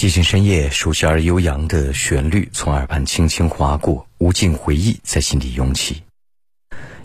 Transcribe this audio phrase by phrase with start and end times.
[0.00, 6.02] 寂静深夜，熟悉而悠扬的旋律从耳畔轻轻划过，无尽回忆在心底涌起。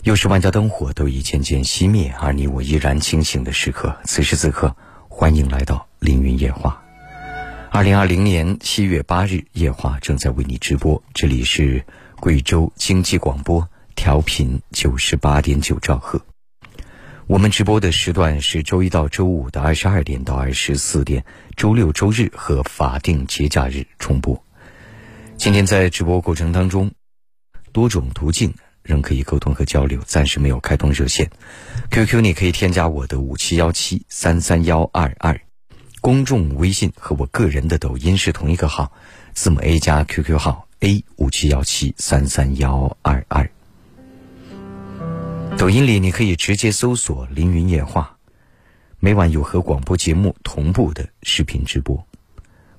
[0.04, 3.94] 又是万家灯火都已渐渐熄灭，而你我依然清醒的时刻。
[4.06, 4.74] 此时此刻，
[5.10, 6.82] 欢迎来到凌云夜话。
[7.70, 11.02] 二零二零年七月八日，夜话正在为你直播。
[11.12, 11.84] 这里是
[12.18, 16.18] 贵州经济广播，调频九十八点九兆赫。
[17.28, 21.24] 我们直播的时段是周一到周五的二十二点到二十四点，
[21.56, 24.40] 周六、周日和法定节假日重播。
[25.36, 26.92] 今天在直播过程当中，
[27.72, 31.28] 多种途径仍可以沟通和交流，暂时没有开通热线。
[31.90, 35.40] QQ 你可以添加我的五七幺七三三幺二二，
[36.00, 38.92] 公众微信和我个人的抖音是同一个号，
[39.34, 43.50] 字母 A 加 QQ 号 A 五七幺七三三幺二二。
[45.58, 48.18] 抖音里你可以直接搜索“凌云夜话”，
[49.00, 52.06] 每晚有和广播节目同步的视频直播。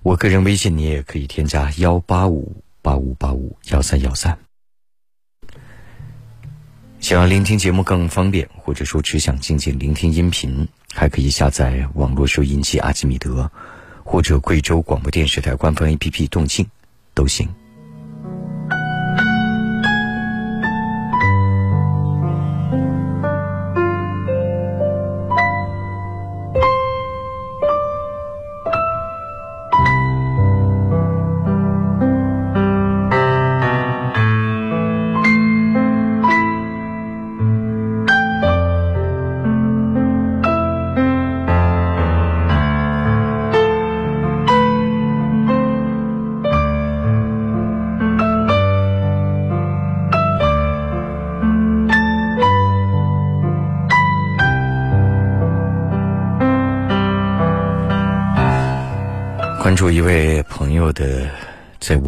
[0.03, 4.37] 我个人微信你也可以添加幺八五八五八五幺三幺三。
[6.99, 13.51] 想要聆听节目更方便，或者说只想静静聆听音频，还可以下载网络收音机阿基米德，
[14.03, 16.67] 或者贵州广播电视台官方 APP 动静，
[17.15, 17.49] 都行。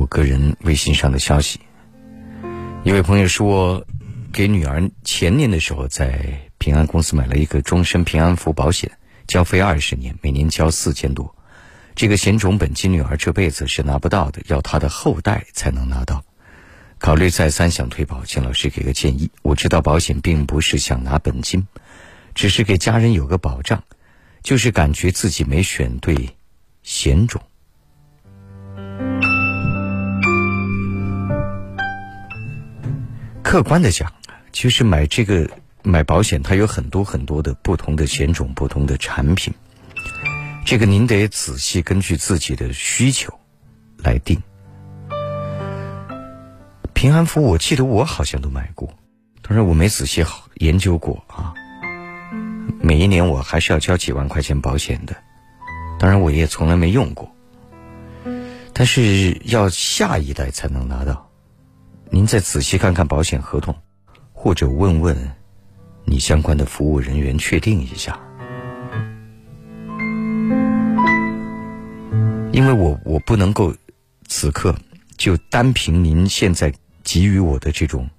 [0.10, 1.60] 个人微信上的消息，
[2.84, 3.86] 一位朋友说，
[4.34, 8.92] 给女儿前年的时候在平安公司买了一个终身平安福保险，
[9.28, 11.36] 交费二十年，每年交四千多。
[11.96, 16.24] 这个险种本金女儿这辈子是拿不到的，要她的后代才能拿到。
[16.98, 19.30] 考虑再三想退保，请老师给个建议。
[19.44, 21.68] 我知道保险并不是想拿本金，
[22.34, 23.84] 只是给家人有个保障，
[24.42, 26.36] 就是感觉自己没选对
[26.82, 27.42] 险种。
[33.50, 34.14] 客观的讲，
[34.54, 35.50] 其实买这个
[35.82, 39.52] 买保险，它有很多很多的不同的险种、不同的产品。
[40.68, 43.34] 这个您得仔细根据自己的需求
[43.98, 44.40] 来定。
[46.94, 48.94] 平安福，我记得我好像都买过，
[49.42, 50.24] 当然我没仔细
[50.58, 51.56] 研究过啊。
[52.80, 55.16] 每一年我还是要交几万块钱保险的，
[55.98, 57.34] 当然我也从来没用过。
[58.74, 61.29] 但是要下一代才能拿到，
[62.12, 63.76] 您再仔细看看保险合同，
[64.34, 65.16] 或者问问
[66.06, 68.20] 你相关的服务人员确定一下。
[72.52, 73.74] 因为我我不能够
[74.28, 74.76] 此刻
[75.18, 78.10] 就单凭您现在给予我的这种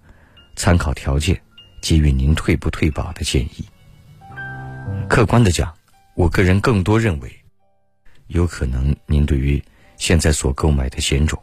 [0.54, 1.38] 参考条件，
[1.82, 3.64] 给予您退不退保的建议。
[5.08, 5.74] 客观的讲，
[6.14, 7.30] 我个人更多认为，
[8.28, 9.60] 有可能您对于
[9.96, 11.36] 现在所购买的险种，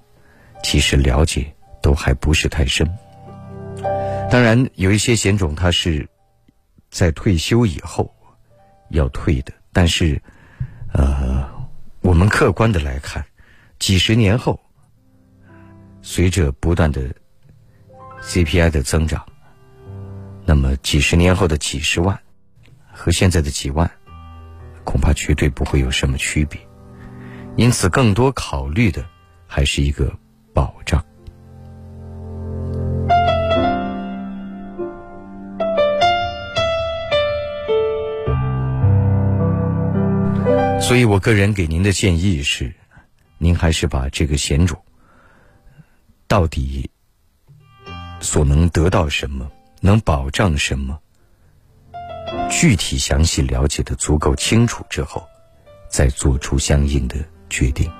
[0.63, 2.87] 其实了解都还不是太深。
[4.29, 6.07] 当然，有一些险种它是
[6.89, 8.13] 在退休以后
[8.89, 10.21] 要退的，但是，
[10.93, 11.47] 呃，
[12.01, 13.25] 我们客观的来看，
[13.79, 14.59] 几十年后，
[16.01, 17.13] 随着不断的
[18.21, 19.25] CPI 的增长，
[20.45, 22.19] 那么几十年后的几十万
[22.91, 23.89] 和现在的几万，
[24.83, 26.59] 恐怕绝对不会有什么区别。
[27.55, 29.05] 因此，更多考虑的
[29.47, 30.13] 还是一个
[30.53, 31.03] 保障。
[40.87, 42.73] 所以我个人给您的建议是，
[43.37, 44.81] 您还是把这个险种
[46.29, 46.89] 到底
[48.21, 49.51] 所能得到什么，
[49.81, 50.97] 能保障什么，
[52.49, 55.27] 具体详细了解的足够清楚之后，
[55.89, 57.17] 再做出相应的
[57.49, 57.91] 决定。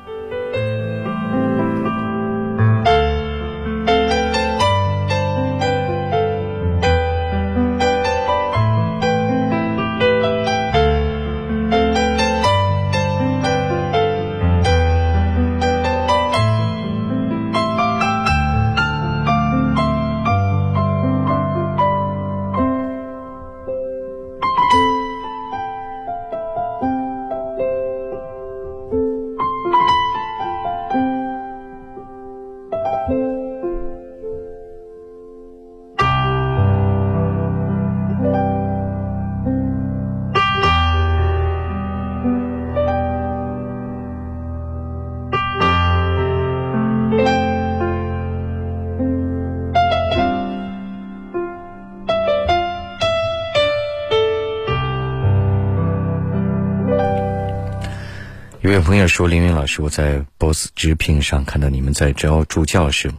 [59.18, 63.12] 说：“凌云老师，我在 Boss 直聘上看到你们在招助教师，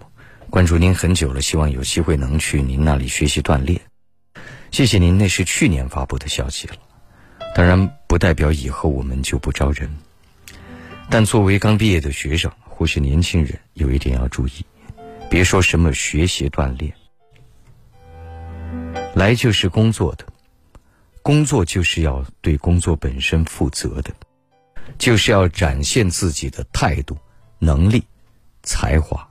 [0.49, 3.81] 关注您很久了，希望有机会能去您那里学习锻炼。
[4.71, 6.77] 谢谢您，那是去年发布的消息了。
[7.53, 9.93] 当然，不代表以后我们就不招人。
[11.11, 14.65] 但作为刚毕业的学生或是年轻人，有一点要注意，
[15.29, 16.95] 别说什么学习锻炼，
[19.17, 20.25] 来就是工作的，
[21.23, 24.13] 工作就是要对工作本身负责的。”
[24.97, 27.17] 就是要展现自己的态度、
[27.59, 28.03] 能力、
[28.63, 29.29] 才华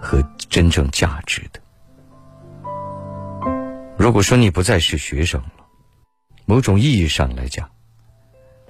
[0.00, 1.60] 和真正价值的。
[3.96, 5.66] 如果说你不再是学生了，
[6.44, 7.70] 某种意义上来讲，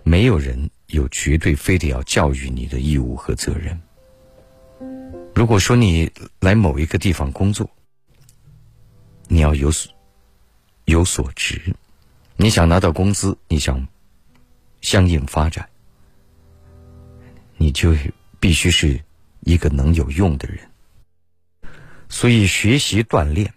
[0.02, 3.80] 没有人有绝对非得要教育你的义务和责任。
[5.34, 6.10] 如果说你
[6.40, 7.68] 来某一个地方工作，
[9.28, 9.90] 你要有所
[10.84, 11.74] 有所值，
[12.36, 13.86] 你想拿到工资，你想
[14.82, 15.66] 相应发展。
[17.62, 17.94] 你就
[18.40, 19.00] 必须是
[19.38, 20.68] 一个能有用的人，
[22.08, 23.54] 所以学习锻炼，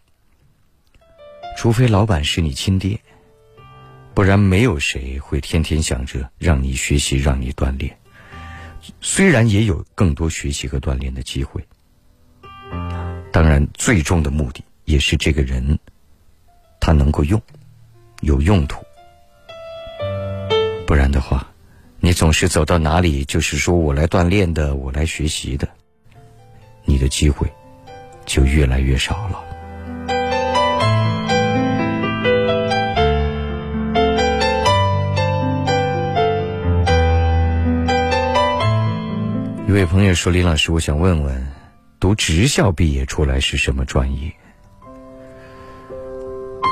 [1.58, 3.00] 除非老板是你亲爹，
[4.14, 7.98] 不然没有谁会天天想着让你学习、让你锻炼。
[9.02, 11.68] 虽然也有更多学习和锻炼的机会，
[13.32, 15.80] 当然最终的目的也是这个人
[16.80, 17.42] 他能够用，
[18.22, 18.86] 有用途，
[20.86, 21.52] 不然的话。
[22.06, 25.68] 你总是走到哪里，就是说我来锻炼的，我来学习的，
[26.84, 27.52] 你的机会
[28.28, 29.44] 就越来越少了。
[39.68, 41.48] 一位朋友说：“林老师，我想问问，
[42.00, 44.32] 读职校毕业出来是什么专业？”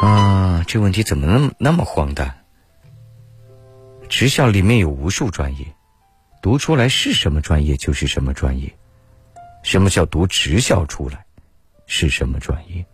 [0.03, 2.42] 啊，这问题怎么那么那么荒诞？
[4.13, 5.65] 职校里面有无数专业，
[6.39, 8.71] 读出来是什么专业就是什么专业。
[9.63, 11.25] 什么叫读职校出来
[11.87, 12.85] 是什么专业？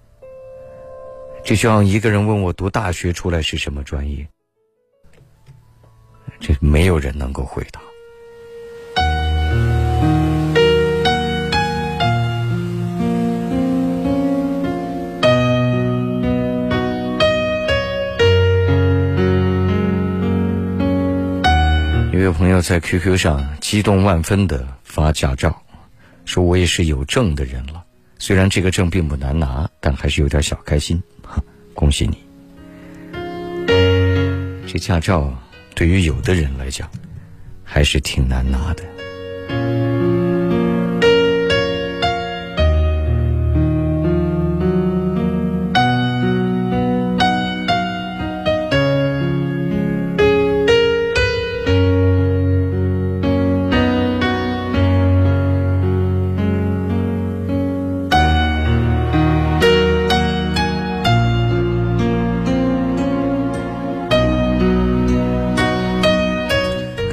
[1.44, 4.26] 就像一个人问我读大学出来是什么专业，
[6.40, 7.82] 这没有人能够回答。
[22.20, 25.64] 一位朋友在 QQ 上激动万分的发驾照，
[26.26, 27.82] 说我也是有证的人了。
[28.18, 31.02] 虽然这个证并不难拿，但还是有点小开心。
[31.24, 31.42] 哈
[31.74, 32.18] 恭喜你！
[34.68, 35.34] 这驾照
[35.74, 36.90] 对于有的人来讲，
[37.64, 38.84] 还是挺难拿的。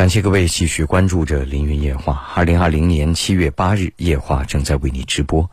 [0.07, 2.13] 感谢各位继续关注着《凌云夜话》。
[2.39, 5.51] 二零二零年七月八日，夜话正在为你直播。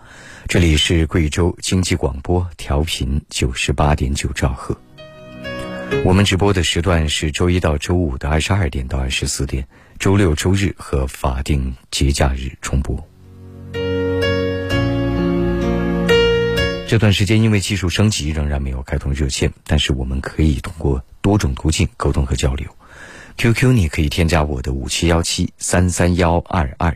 [0.48, 4.80] 这里是贵州经济广播，调频九十八点九兆赫。
[6.06, 9.68] 我们直播的时段是周一到周五的二十二点到二十四点，
[9.98, 12.96] 周六、周日和法定节假日重播。
[16.88, 22.68] 这段时间因为技术升级，仍然没有开通热线，但是我们可以通过多种途径沟通和交流。
[23.38, 26.96] QQ，你可以添加我的五七幺七三三幺二二。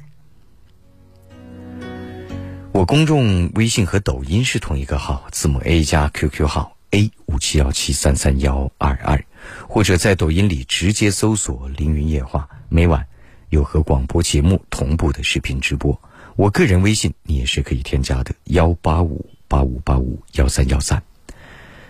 [2.72, 9.26] 我公众微信和抖音是同一个号，字母 A 加 QQ 号 A 五七幺七三三幺二二，
[9.68, 13.08] 或者在抖音里直接搜索“凌云夜话”，每晚
[13.50, 16.00] 有和广播节目同步的视频直播。
[16.36, 21.02] 我个人微信你也是可以添加的，幺八五八五八五幺三幺三。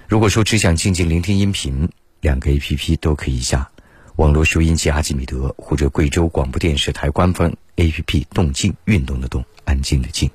[0.07, 1.89] 如果说只想静静聆听音频，
[2.21, 3.69] 两个 APP 都可以下。
[4.17, 10.27] 网络收音机阿基米德，或者贵州广播电视台官方 APP“ 动静”，运动的动，安静的静。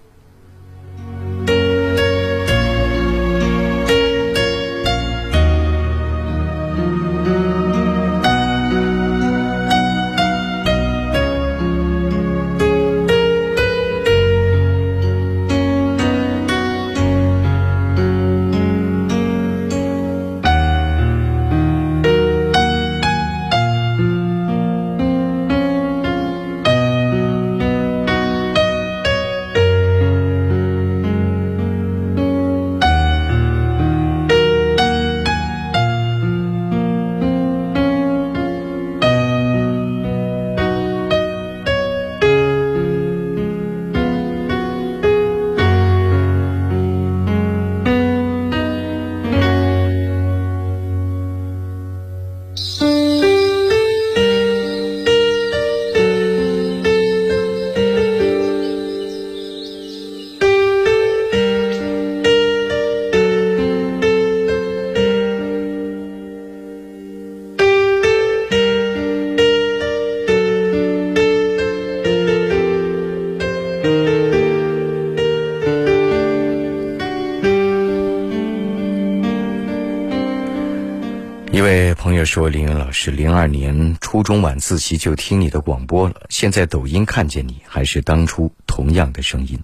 [82.32, 89.60] 说：“凌云老师，零二年初中晚自习就听你的广播了，现在抖音看见你，还是当初同样的声音，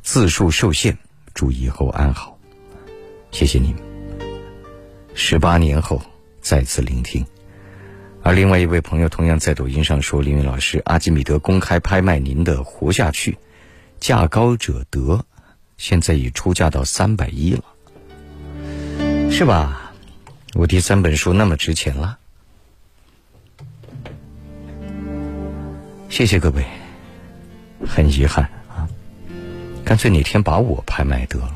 [0.00, 0.96] 字数受限，
[1.34, 2.38] 祝以后安好。
[3.30, 3.74] 谢谢你。
[5.12, 6.00] 十八年后
[6.40, 7.26] 再次聆听。”
[8.24, 13.32] 而另外一位朋友同样在抖音上说：“凌云老师，阿基米德公开拍卖您的《活下去》，
[14.00, 15.26] 价高者得，
[15.76, 17.64] 现在已出价到三百一了，
[19.30, 19.84] 是吧？”
[20.54, 22.18] 我第三本书那么值钱了，
[26.08, 26.64] 谢谢各位。
[27.86, 28.88] 很遗憾啊，
[29.84, 31.54] 干脆哪天把我拍卖得了，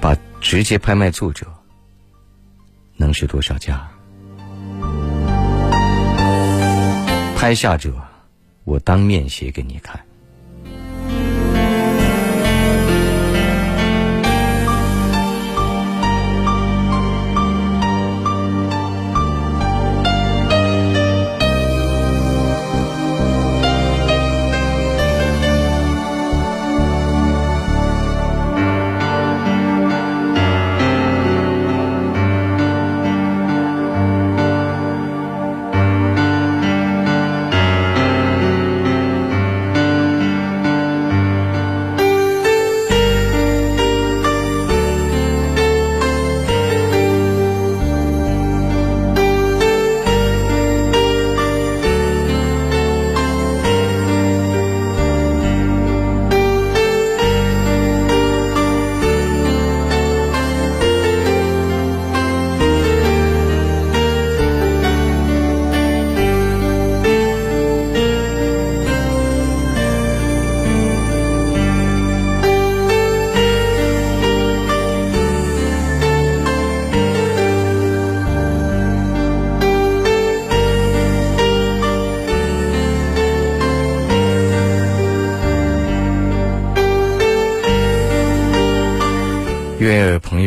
[0.00, 1.46] 把直接拍卖作者，
[2.96, 3.86] 能是多少价？
[7.36, 7.92] 拍下者，
[8.64, 10.00] 我当面写给你看。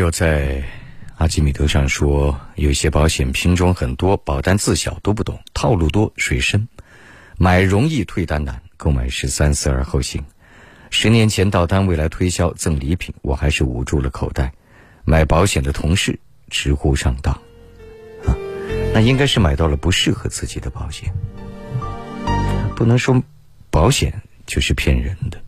[0.05, 0.63] 我在
[1.17, 6.67] 阿基米德上说，有些保险品种很多，保单字小都不懂，套路多，水深，
[7.39, 10.23] 买容易退单难，购买时三思而后行。
[10.91, 14.53] 十年前到单位来推销赠礼品，我还是捂住了口袋。
[15.05, 16.19] 买保险的同事
[16.51, 17.33] 直呼上当，
[18.27, 18.37] 啊，
[18.93, 21.11] 那应该是买到了不适合自己的保险。
[22.75, 23.19] 不能说
[23.71, 25.41] 保险就是骗人的，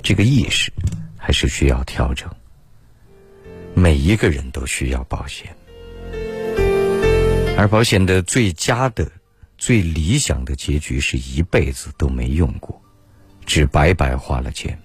[0.00, 0.72] 这个意识
[1.16, 2.30] 还是需要调整。
[3.78, 5.54] 每一个人都需要保险，
[7.58, 9.06] 而保险的最佳的、
[9.58, 12.80] 最理想的结局是一辈子都没用过，
[13.44, 14.80] 只白白花了钱，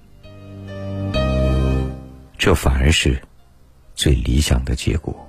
[2.37, 3.17] 这反而是
[3.95, 5.25] 最理想的结果。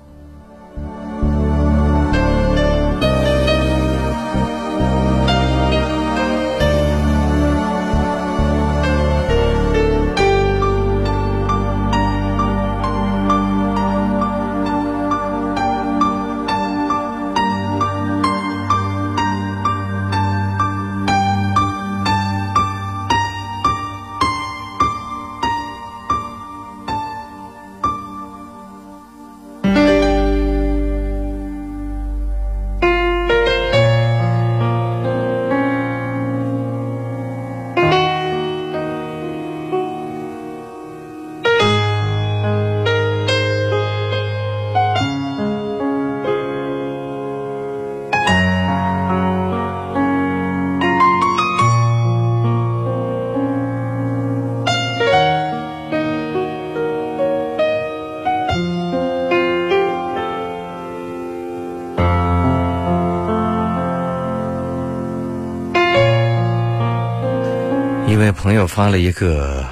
[68.75, 69.62] 发了一个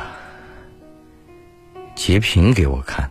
[1.94, 3.10] 截屏给我看，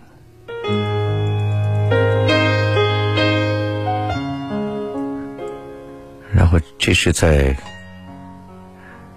[6.32, 7.58] 然后这是在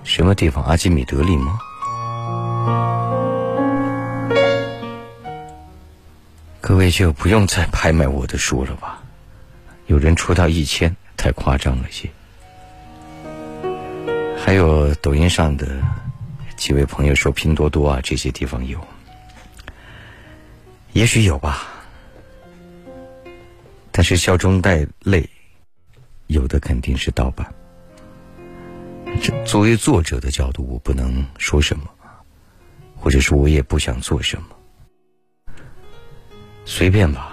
[0.02, 0.64] 什么地方？
[0.64, 1.58] 阿基米德里吗？
[6.58, 8.98] 各位就不用再拍卖我的书了吧？
[9.88, 12.08] 有人出到一千，太夸张了些。
[14.42, 15.66] 还有抖音上的。
[16.62, 18.78] 几位朋友说拼多多啊，这些地方有，
[20.92, 21.66] 也许有吧。
[23.90, 25.28] 但是笑中带泪，
[26.28, 27.52] 有的肯定是盗版。
[29.20, 31.90] 这作为作者的角度，我不能说什么，
[32.96, 35.54] 或者说我也不想做什么，
[36.64, 37.31] 随便吧。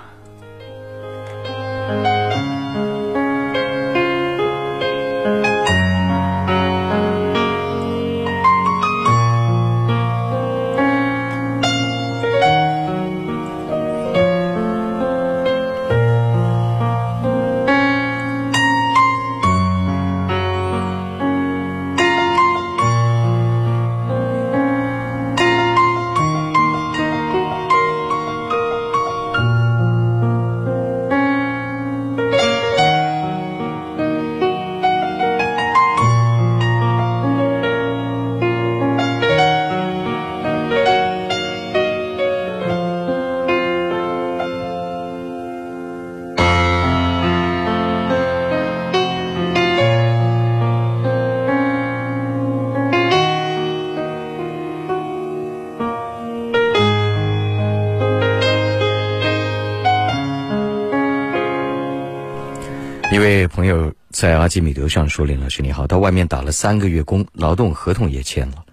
[63.20, 68.64] 位朋友在阿基米德上说：“林老师你好，到外面打了三个月工，劳动合同也签了，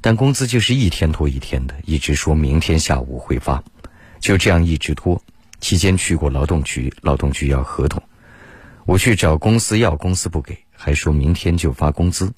[0.00, 3.62] 但工资就是一天拖一天的，一直说明天下午会发，
[4.18, 5.22] 就这样一直拖。
[5.60, 8.02] 期间去过劳动局，劳动局要合同，
[8.84, 12.32] 我去找公司要，公司不给，还说明天就发工资。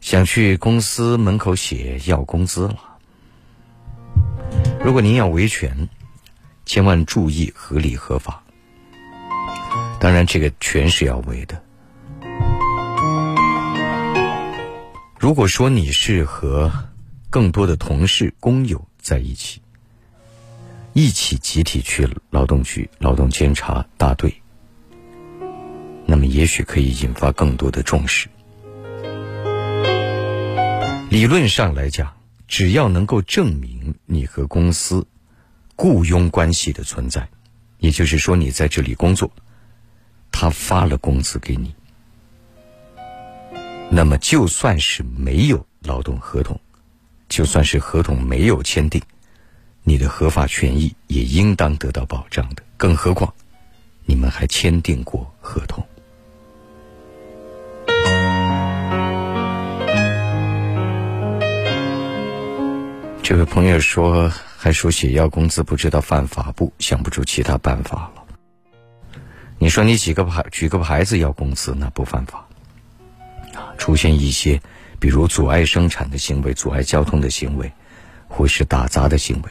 [0.00, 2.76] 想去公司门口写要工资了。
[4.84, 5.88] 如果您要维权，
[6.64, 8.42] 千万注意合理合法。”
[9.98, 11.62] 当然，这个全是要为的。
[15.18, 16.70] 如果说你是和
[17.30, 19.60] 更多的同事、工友在一起，
[20.92, 24.40] 一起集体去劳动局、劳动监察大队，
[26.04, 28.28] 那么也许可以引发更多的重视。
[31.10, 32.14] 理论上来讲，
[32.46, 35.06] 只要能够证明你和公司
[35.74, 37.28] 雇佣关系的存在，
[37.78, 39.32] 也就是说你在这里工作。
[40.30, 41.74] 他发了工资给你，
[43.90, 46.58] 那么就算是没有劳动合同，
[47.28, 49.00] 就算是合同没有签订，
[49.82, 52.62] 你的合法权益也应当得到保障的。
[52.76, 53.32] 更何况，
[54.04, 55.82] 你们还签订过合同。
[63.22, 66.72] 这位朋友说，还说写要工资不知道犯法不？
[66.78, 68.12] 想不出其他办法。
[69.58, 72.46] 你说你几个牌举个牌子要工资，那不犯法。
[73.54, 74.60] 啊，出现一些
[74.98, 77.72] 比如阻碍生产的行为、阻碍交通的行为，
[78.28, 79.50] 或是打砸的行为，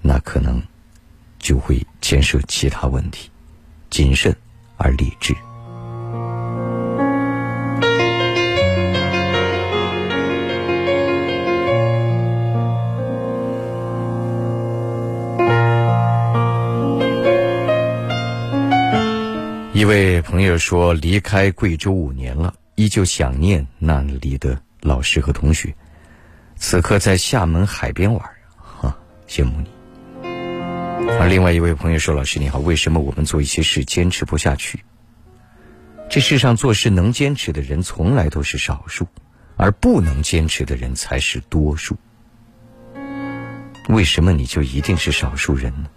[0.00, 0.62] 那可能
[1.38, 3.30] 就会牵涉其他问题。
[3.90, 4.34] 谨慎
[4.76, 5.34] 而理智。
[19.78, 25.72] 一位朋友说：“离开贵州五年了，依旧想念那里的老师和同学。
[26.56, 29.70] 此刻在厦门海边玩，哈，羡慕你。”
[31.20, 34.82] 而另外一位朋友说：“老师你好，为什么我们做一些事坚持不下去？
[36.10, 39.06] 这世上做事能坚持的人从来都是少数，
[39.56, 41.96] 而不能坚持的人才是多数。
[43.88, 45.88] 为什么你就一定是少数人呢？”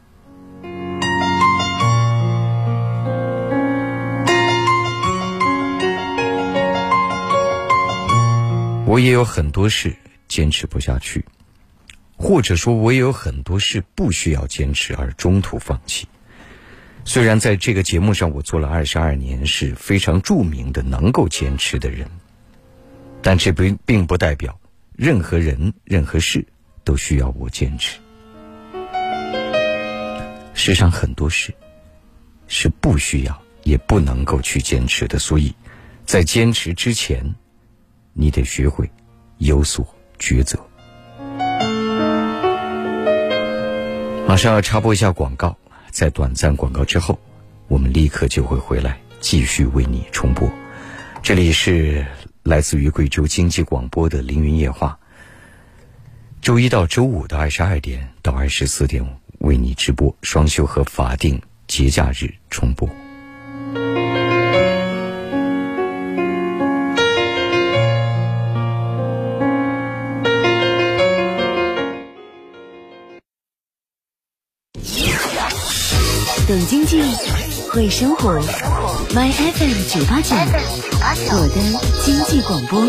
[8.91, 9.95] 我也有很多事
[10.27, 11.23] 坚持不下去，
[12.17, 16.09] 或者说，我也有很多事不需要坚持而中途放弃。
[17.05, 22.05] 虽然在这个节目上我做了二十二年，是非常著名的能够坚持的人，
[23.21, 24.59] 但这并并不代表
[24.93, 26.45] 任何人、任何事
[26.83, 27.97] 都需要我坚持。
[30.53, 31.53] 世上很多事
[32.49, 35.55] 是不需要也不能够去坚持的，所以
[36.05, 37.33] 在坚持之前。
[38.13, 38.89] 你得学会
[39.37, 39.85] 有所
[40.19, 40.59] 抉择。
[44.27, 45.57] 马上要插播一下广告，
[45.89, 47.19] 在短暂广告之后，
[47.67, 50.49] 我们立刻就会回来继续为你重播。
[51.21, 52.05] 这里是
[52.43, 54.97] 来自于贵州经济广播的《凌云夜话》，
[56.41, 59.05] 周一到周五的二十二点到二十四点
[59.39, 62.89] 为你直播，双休和法定节假日重播。
[77.73, 78.37] 会生活
[79.13, 80.35] ，My FM 九八九，
[81.31, 81.55] 我的
[82.03, 82.85] 经济广播。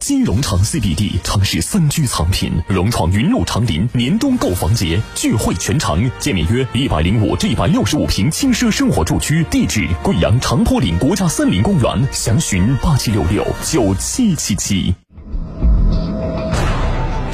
[0.00, 14.94] 金融城 CBD，城市三居藏品，融创云路长林年冬购房节聚会全城，建面约一百零五至一百六十五平轻奢生活住区，地址贵阳长坡岭国家森林公园，详询八七六六九七七七。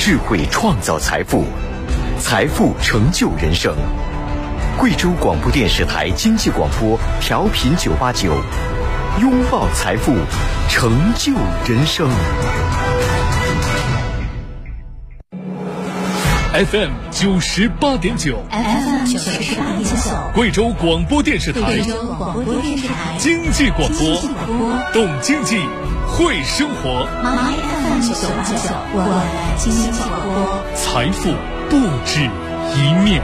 [0.01, 1.45] 智慧创造财富，
[2.19, 3.77] 财富成就人生。
[4.79, 8.35] 贵州广播电视台经济广播调频九八九，
[9.21, 10.15] 拥抱财富，
[10.71, 11.35] 成就
[11.69, 12.09] 人生。
[16.55, 24.19] FM 九十八点九，FM 九十八点九，贵州广播电视台，贵州广播电视台经济广播，
[24.95, 25.59] 懂经济。
[26.11, 28.55] 会生活，My FM 九八九，
[28.93, 30.35] 我的经济广播，
[30.75, 31.31] 财富
[31.71, 32.29] 不止
[32.77, 33.23] 一面。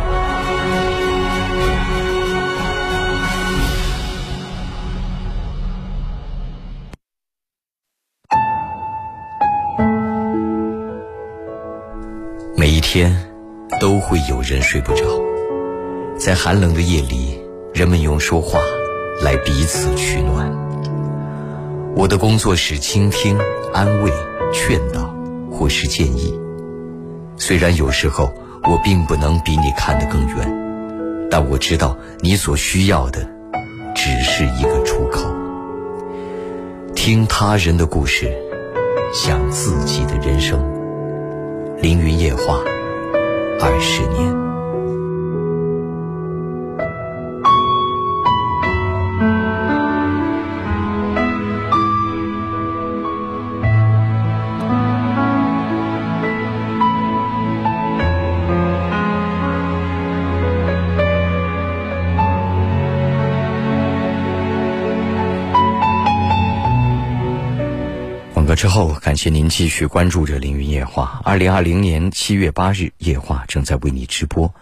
[12.57, 13.15] 每一天
[13.81, 15.05] 都会有人睡不着。
[16.19, 17.39] 在寒冷的夜里，
[17.75, 18.59] 人们用说话
[19.23, 20.66] 来彼此取暖。
[21.97, 23.39] 我的工作是倾听、
[23.73, 24.13] 安慰、
[24.53, 25.17] 劝导，
[25.51, 26.39] 或是建议。
[27.39, 33.27] 虽然有时候我并不能比你看得更远，但我知道你所需要的
[33.95, 35.25] 只是一个出口。
[36.95, 38.31] 听他人的故事，
[39.15, 40.61] 想自己的人生。
[41.81, 42.59] 凌云夜话，
[43.59, 44.46] 二十年。
[68.57, 71.21] 之后，感谢您继续关注着《凌云夜话》。
[71.29, 74.53] 二零二零年七月八日，夜话正在为你直播。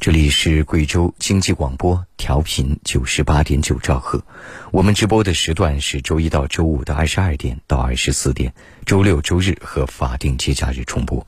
[0.00, 4.24] 这里是贵州经济广播，调频九十八点九兆赫。
[4.72, 8.52] 我们直播的时段是周一到周五的二十二点到二十四点，
[8.86, 11.24] 周六、周日和法定节假日重播。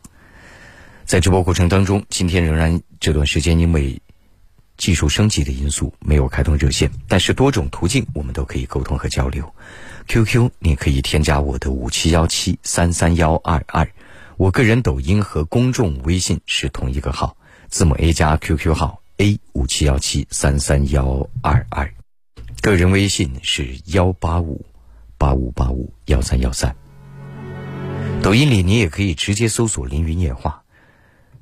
[1.04, 4.02] 在直播过程当中，今天仍然这段时间因为
[4.76, 9.54] 技术升级的因素，没有开通热线，但是多种途径我们都可以沟通和交流。
[10.06, 13.90] QQ，你可以添加我的五七幺七三三幺二二，
[14.36, 17.36] 我个人抖音和公众微信是同一个号，
[17.68, 21.92] 字母 A 加 QQ 号 A 五七幺七三三幺二二，
[22.62, 24.64] 个人微信是幺八五
[25.18, 26.74] 八五八五幺三幺三。
[28.22, 30.62] 抖音里你也可以直接搜索“凌云夜话”，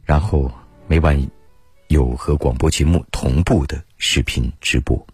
[0.04, 0.50] 然后
[0.86, 1.30] 每晚
[1.88, 5.06] 有和广播节目同步的视频直播。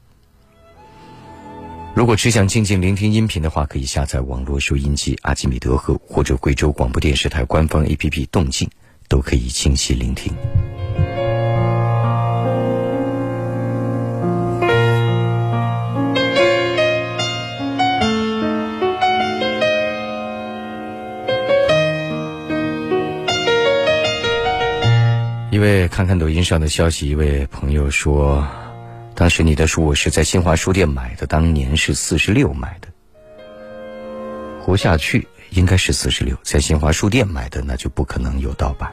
[1.93, 8.69] 如果只想静静聆听音频的话，可以下载网络收音机阿基米德和或者贵州广播电视台官方 APP 动静，
[9.07, 10.33] 都可以清晰聆听。
[25.51, 28.47] 一位看看抖音上的消息，一位朋友说。
[29.21, 32.89] 当时你的书我是在新华书店买的，当年是四十六买的。
[34.63, 38.91] 活下去应该是四十六，在新华书店买的那就不可能有盗版。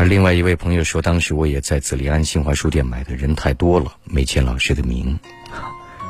[0.00, 5.16] 而另外一位朋友说，当时我也在紫利安新华书店买的，人太多了，没签老师的名。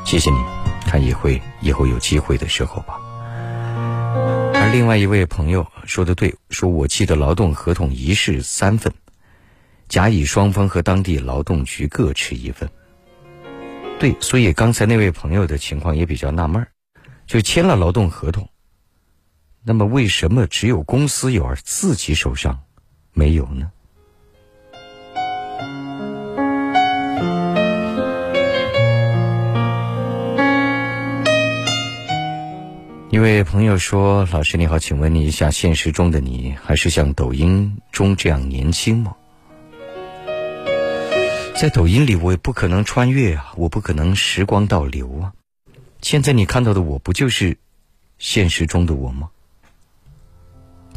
[0.06, 0.38] 谢谢你，
[0.86, 2.98] 看也会以后有机会的时候吧。
[4.54, 8.90] 而另外一位朋友说的对，说我记得劳动合同一式三份。
[9.90, 12.70] 甲乙双方和当地劳动局各持一份。
[13.98, 16.68] 对，所以刚才那位朋友的情况也比较纳闷儿，
[17.26, 18.48] 就签了劳动合同，
[19.64, 22.60] 那么为什么只有公司有而自己手上
[23.12, 23.72] 没有呢？
[33.10, 39.12] 一位朋友说：“老师你好，请问你一下，现实中的你还是像抖音中这样年轻吗？”
[41.60, 45.34] 在抖音里，我也不可能穿越啊，我不可能时光倒流啊。
[46.00, 47.58] 现在你看到的我不就是
[48.16, 49.28] 现实中的我吗？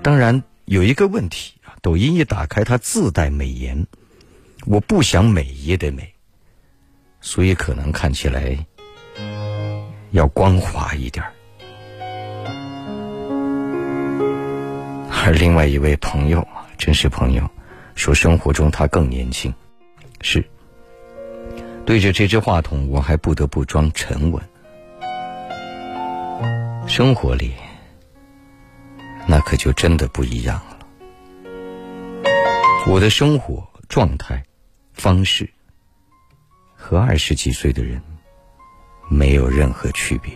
[0.01, 3.85] 当然有一个问题啊，抖音一打开它自带美颜，
[4.65, 6.13] 我不想美也得美，
[7.19, 8.65] 所以可能看起来
[10.11, 11.25] 要光滑一点
[15.11, 17.49] 而另外一位朋友啊，真是朋友，
[17.95, 19.53] 说生活中他更年轻，
[20.21, 20.41] 是。
[21.85, 24.41] 对着这只话筒，我还不得不装沉稳。
[26.87, 27.53] 生活里，
[29.27, 30.79] 那可就真的不一样了。
[32.87, 34.43] 我的生活状态、
[34.93, 35.49] 方式，
[36.75, 38.01] 和二十几岁的人
[39.09, 40.33] 没有任何区别。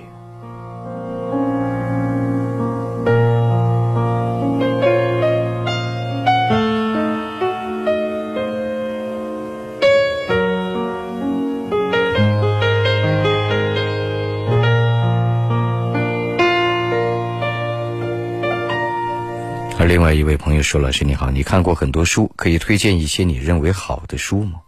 [20.58, 24.62] 友说：“老师你好，你看过很多书，可以推荐一些你认为好的书吗？”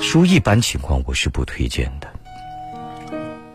[0.00, 2.08] 书一般情况我是不推荐的，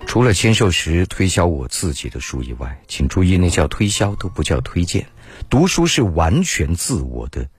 [0.06, 5.08] 除了签售时推销我自己的书以外，请注意那叫推销，都不叫推荐。
[5.50, 7.50] 读书是完全自我的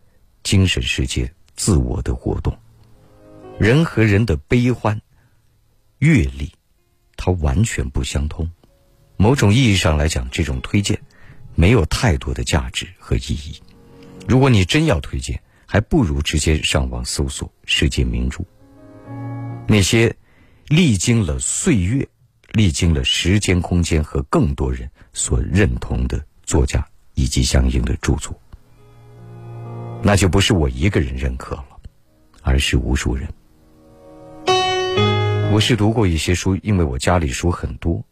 [0.43, 2.57] 精神世界，自我的活动。
[3.59, 5.01] 人和人的悲欢、
[5.99, 6.53] 阅历，
[7.17, 8.51] 它完全不相通。
[9.17, 11.01] 某种意义上来讲，这种推荐。
[11.55, 13.61] 没有太多的价值和意义。
[14.27, 18.45] 如果你真要推荐，还不如直接上网搜索世界名著。
[19.67, 20.15] 那些
[20.69, 22.07] 历经了岁月、
[22.53, 28.39] 历经了时间、空间和更多人所认同的作家以及相应的著作，
[30.03, 31.67] 那就不是我一个人认可了，
[32.43, 33.29] 而是无数人。
[35.53, 38.05] 我是读过一些书，因为我家里书很多，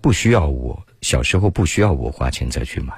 [0.00, 2.94] 不需要我小时候不需要我花钱再去买。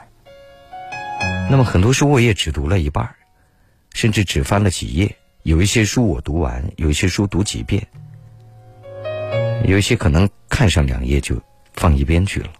[1.50, 3.14] 那么很多书我也只读了一半
[3.94, 5.16] 甚至只翻了几页。
[5.42, 7.84] 有一些书我读完，有一些书读几遍，
[9.64, 11.40] 有一些可能看上两页就
[11.74, 12.50] 放一边去了。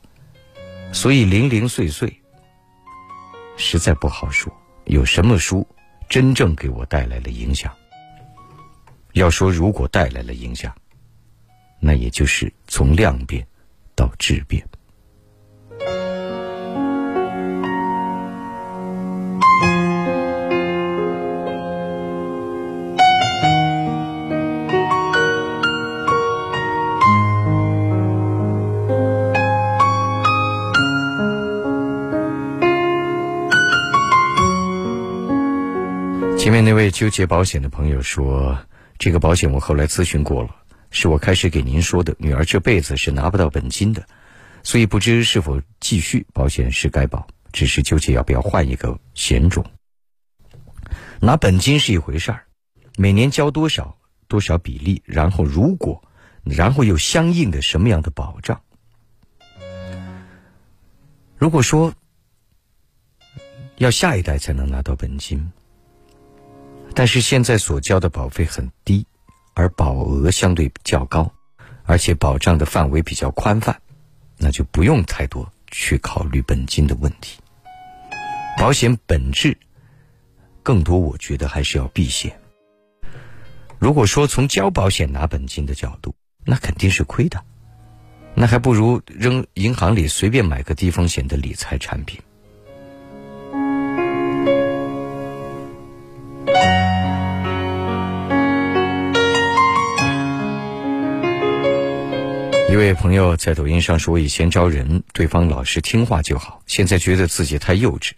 [0.92, 2.20] 所以零零碎碎，
[3.57, 4.52] 实在不好说
[4.85, 5.66] 有什么书
[6.09, 7.72] 真正给我带来了影响。
[9.12, 10.74] 要说如果带来了影响，
[11.78, 13.46] 那也就是从量变
[13.94, 14.66] 到质变。
[36.42, 38.59] 前面那位纠结保险的朋友说
[38.98, 40.57] ：“这个保险我后来咨询过了，
[40.90, 44.05] 是我开始给您说的，女儿这辈子是拿不到本金的，
[44.64, 49.64] 所以不知是否继续保险是该保，只是纠结要不要换一个险种。
[51.20, 52.42] 拿本金是一回事儿，
[52.96, 56.02] 每年交多少多少比例，然后如果，
[56.42, 58.61] 然后有相应的什么样的保障？
[61.38, 61.94] 如果说
[63.76, 65.48] 要下一代才能拿到本金。”
[66.94, 69.07] 但是现在所交的保费很低，
[69.55, 71.33] 而保额相对较高，
[71.85, 73.81] 而且保障的范围比较宽泛，
[74.38, 77.38] 那就不用太多去考虑本金的问题。
[78.59, 79.57] 保险本质
[80.62, 82.38] 更多，我觉得还是要避险。
[83.78, 87.42] 如果说从交保险拿本金的角度，那肯定是亏的，
[88.35, 92.20] 那还不如扔银行里随便买个低风险的理财产品。
[102.72, 108.12] 一位朋友在抖音上说：“以前招人，对方老实听话就好；现在觉得自己太幼稚，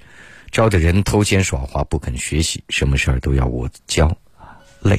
[0.53, 4.17] 招的人偷奸耍滑，不肯学习，什么事儿都要我教，
[4.81, 4.97] 累。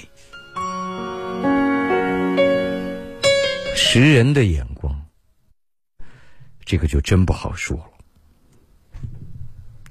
[3.77, 4.93] 识人的眼光，
[6.65, 7.85] 这个就真不好说了。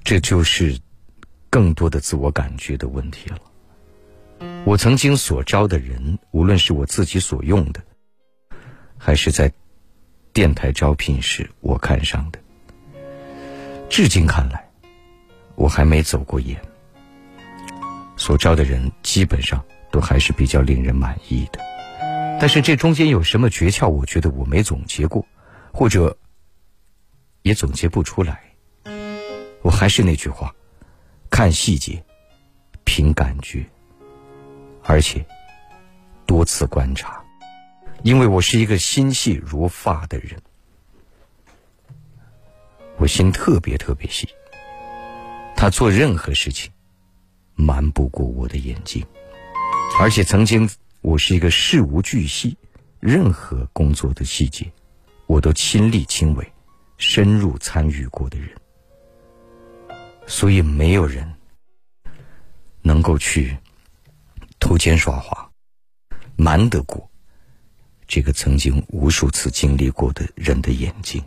[0.03, 0.79] 这就是
[1.49, 3.39] 更多的自我感觉的问题了。
[4.63, 7.83] 我曾经所招的人，无论是我自己所用的。”
[9.05, 9.51] 还是在
[10.33, 12.39] 电台招聘时我看上的，
[13.87, 14.67] 至今看来，
[15.53, 16.59] 我还没走过眼。
[18.17, 21.59] 所招的人基本上都还是比较令人满意的，
[22.39, 23.87] 但是这中间有什么诀窍？
[23.87, 25.23] 我觉得我没总结过，
[25.71, 26.17] 或者
[27.43, 28.41] 也总结不出来。
[29.61, 30.51] 我还是那句话，
[31.29, 32.03] 看细节，
[32.85, 33.63] 凭感觉，
[34.81, 35.23] 而且
[36.25, 37.23] 多次观察。
[38.05, 40.39] 因为我是一个心细如发的人，
[42.97, 44.29] 我心特别特别细。
[45.57, 46.71] 他做任何事情，
[47.55, 49.03] 瞒不过我的眼睛。
[49.99, 50.69] 而且曾经，
[51.01, 52.55] 我是一个事无巨细，
[52.99, 54.71] 任何工作的细节，
[55.25, 56.53] 我都亲力亲为、
[56.99, 58.55] 深入参与过的人。
[60.27, 61.33] 所以，没有人
[62.83, 63.57] 能够去
[64.59, 65.49] 偷奸耍滑，
[66.35, 67.09] 瞒得过。
[68.07, 71.21] 这个曾经无数次经历过的人的眼睛，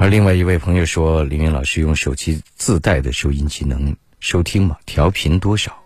[0.00, 4.76] 而另外一位朋友说：“林云老师用手机自带的收音机能收听吗？
[4.84, 5.82] 调频多少？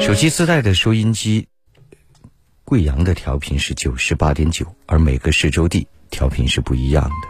[0.00, 1.48] 手机自带的收音机，
[2.64, 7.28] 贵阳的调频是九十八点九，而每个市州地调频是不一样的。”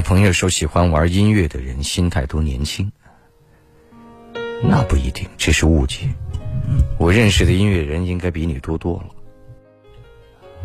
[0.00, 2.90] 朋友说：“喜欢玩音乐的人心态都年轻，
[4.62, 6.08] 那不一定，这是误解。
[6.98, 9.06] 我认识的音乐人应该比你多多了。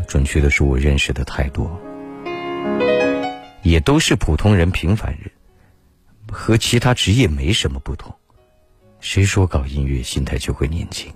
[0.08, 1.80] 准确的说，我认识的太多，
[3.64, 5.32] 也都是普通人、平凡人，
[6.32, 8.14] 和其他职业没什么不同。
[9.00, 11.14] 谁说搞音乐心态就会年轻？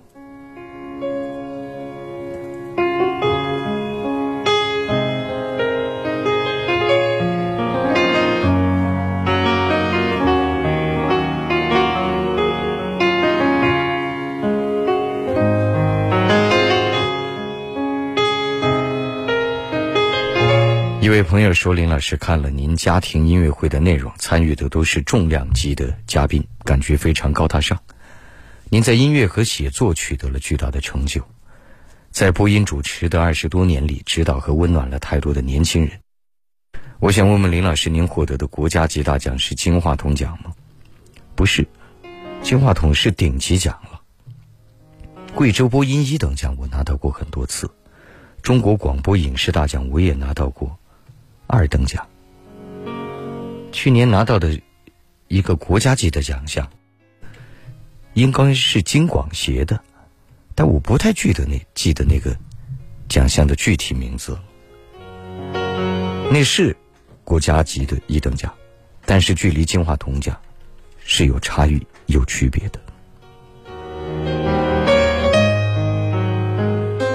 [21.20, 27.78] 位朋友说：“林老师看了您家庭音乐会的内容，参与的都是重量级的嘉宾，感觉非常高大上。
[28.70, 31.22] 您在音乐和写作取得了巨大的成就，
[32.10, 36.00] 在播音主持的二十多年里，指导和温暖了太多的年轻人。
[37.00, 40.54] 我想问问林老师，您获得的国家级大奖是金话筒奖吗？
[41.34, 41.68] 不是，
[42.42, 44.00] 金话筒是顶级奖了。
[45.34, 47.70] 贵州播音一等奖我拿到过很多次，
[48.40, 50.74] 中国广播影视大奖我也拿到过。”
[51.52, 52.06] 二等奖，
[53.72, 54.56] 去年拿到的
[55.26, 56.70] 一个国家级的奖项，
[58.14, 59.82] 应该是金广协的，
[60.54, 62.36] 但我不太记得那记得那个
[63.08, 64.38] 奖项的具体名字。
[66.30, 66.76] 那是
[67.24, 68.54] 国家级的一等奖，
[69.04, 70.40] 但是距离金话筒奖
[71.04, 72.80] 是有差异、有区别的。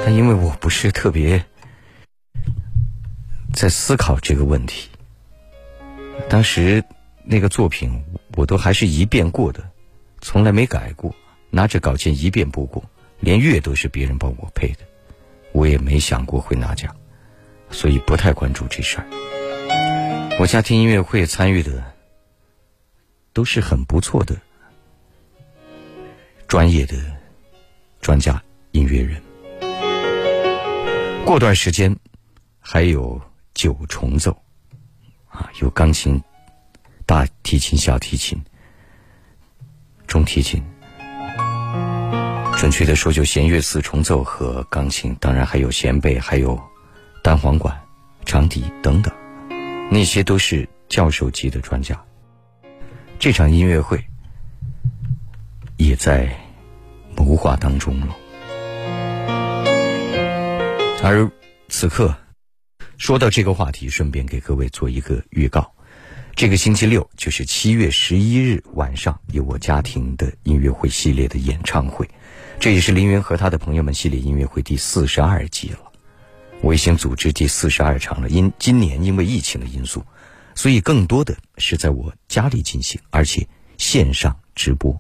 [0.04, 1.42] 但因为我不是特别。
[3.56, 4.90] 在思考这个问题。
[6.30, 6.84] 当时
[7.24, 8.04] 那个作品
[8.36, 9.64] 我都还是一遍过的，
[10.20, 11.16] 从来没改过，
[11.50, 12.84] 拿着稿件一遍不过，
[13.22, 14.80] 连乐都是别人帮我配的，
[15.54, 16.94] 我也没想过会拿奖，
[17.70, 19.08] 所以不太关注这事儿。
[20.38, 21.82] 我家庭音乐会参与的
[23.32, 24.36] 都是很不错的
[26.46, 26.98] 专业的
[28.02, 29.22] 专家音乐人。
[31.26, 31.96] 过段时间
[32.60, 33.22] 还有。
[33.56, 34.38] 九重奏，
[35.30, 36.22] 啊，有钢琴、
[37.06, 38.38] 大提琴、小提琴、
[40.06, 40.62] 中提琴。
[42.58, 46.62] 准确的说，就弦乐四重奏和钢琴，当然还有弦贝，还有
[47.24, 47.82] 单簧管、
[48.26, 49.14] 长笛等等，
[49.90, 52.00] 那些都是教授级的专家。
[53.20, 54.04] 这场音乐会
[55.78, 56.30] 也在
[57.16, 58.16] 谋划当中了，
[61.02, 61.32] 而
[61.70, 62.14] 此刻。
[62.98, 65.74] 说到这个话题，顺便给各位做一个预告：
[66.36, 72.10] 这个星期六就是七月十一日晚上，有我家庭的音乐会系列的演唱会，
[72.60, 75.80] 这也是林云和他的朋友们系列音乐会第四十二季了。
[76.62, 78.30] 我已经组织第四十二场了。
[78.30, 80.04] 因今年因为疫情的因素，
[80.56, 83.46] 所以更多的是在我家里进行，而且
[83.78, 85.00] 线上直播。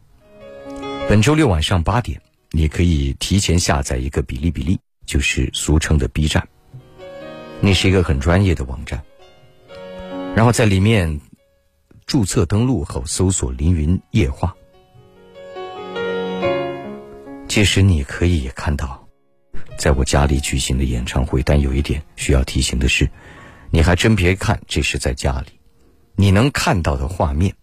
[1.07, 2.21] 本周六晚上八点，
[2.51, 6.45] 你可以提前下载一个哔哩哔哩，就是俗称的 B 站。
[7.61, 9.03] 那是一个很专业的网站，
[10.35, 11.19] 然后在里面
[12.05, 14.55] 注册登录后搜索“凌云夜话”，
[17.47, 19.07] 届时你可以看到
[19.77, 21.41] 在我家里举行的演唱会。
[21.41, 23.09] 但有一点需要提醒的是，
[23.71, 25.59] 你还真别看这是在家里，
[26.15, 27.55] 你能看到的画面，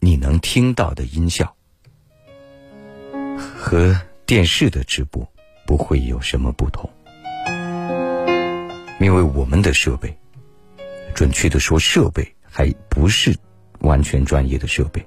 [0.00, 1.54] 你能听到的音效，
[3.56, 5.24] 和电视的直播
[5.66, 6.90] 不会有什么不同。
[8.98, 10.16] 因为我们的设备，
[11.14, 13.36] 准确的说，设备还不是
[13.80, 15.06] 完全专业的设备，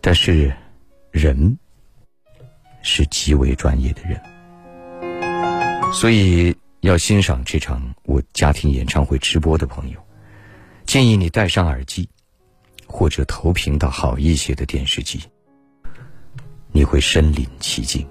[0.00, 0.52] 但是
[1.10, 1.58] 人
[2.82, 9.98] 是极为专业的人，所以要欣赏这场我家庭演唱会直播的朋友，
[10.86, 12.08] 建议你戴上耳机，
[12.86, 15.20] 或者投屏到好一些的电视机，
[16.70, 18.06] 你会身临其境。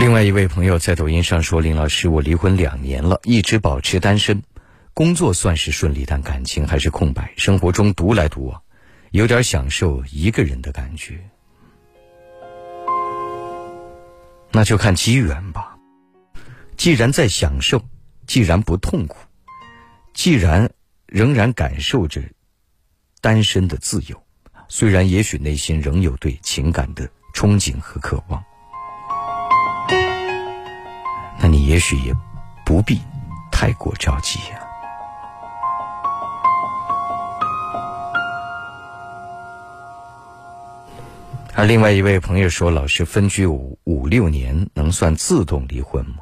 [0.00, 4.42] 另外一位朋友在抖音上说：“林老师，我离婚两年了，一直保持单身，
[4.94, 8.62] 工作算是顺利，但感情还是空白，生活中独来独往，
[9.10, 11.22] 有点享受一个人的感觉。
[14.52, 15.76] 那就看机缘吧。
[16.78, 17.82] 既然在享受，
[18.26, 19.18] 既然不痛苦，
[20.14, 20.72] 既然
[21.08, 22.22] 仍然感受着
[23.20, 24.22] 单身的自由，
[24.66, 28.42] 虽然也许内心仍有对情感的憧憬和渴望。”
[31.40, 32.14] 那你也许也
[32.66, 33.00] 不必
[33.50, 34.60] 太过着急呀。
[41.54, 46.16] 而另外一位朋友说：“老师，分居五五六年能算自动离婚吗？”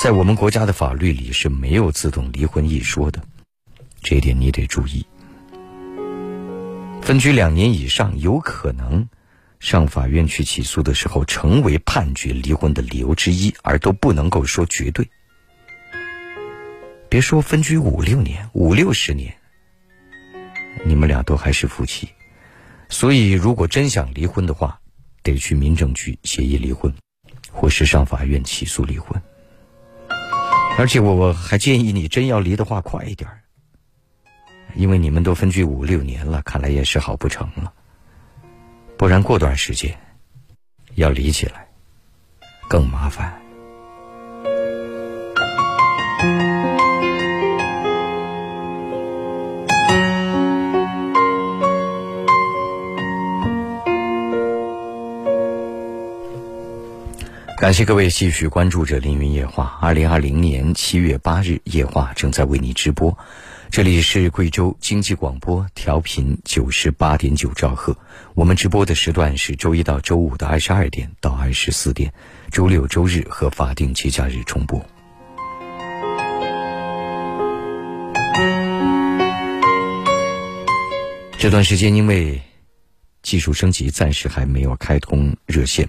[0.00, 3.20] 在我们国家的法律里是没有自动离婚一说的，
[4.00, 5.04] 这一点你得注意。
[7.02, 9.08] 分居两年以上，有可能。
[9.60, 15.08] 上法院去起诉的时候，成为判决离婚的理由之一，而都不能够说绝对。
[17.08, 19.34] 别说分居五六年、五六十年，
[20.84, 22.08] 你们俩都还是夫妻，
[22.88, 24.80] 所以如果真想离婚的话，
[25.22, 26.94] 得去民政局协议离婚，
[27.50, 29.20] 或是上法院起诉离婚。
[30.78, 33.28] 而且我我还建议你，真要离的话，快一点
[34.76, 37.72] 因为你们都分居五六年了，看来也是好不成了。
[38.98, 39.96] 不然过段时间
[40.96, 41.64] 要离起来
[42.68, 43.32] 更麻烦。
[57.56, 59.78] 感谢各位继续关注着凌云夜话。
[59.80, 63.16] 二零二零年七月八日，夜话正在为你直播。
[63.70, 67.96] 这里是贵州经济广播，调频九十八点九兆赫。
[68.34, 72.12] 我们直播的时段是周一到周五的二十二点到二十四点，
[72.50, 74.84] 周六、周日和法定节假日重播。
[81.38, 82.40] 这段时间因为
[83.22, 85.88] 技术升级，暂时还没有开通热线。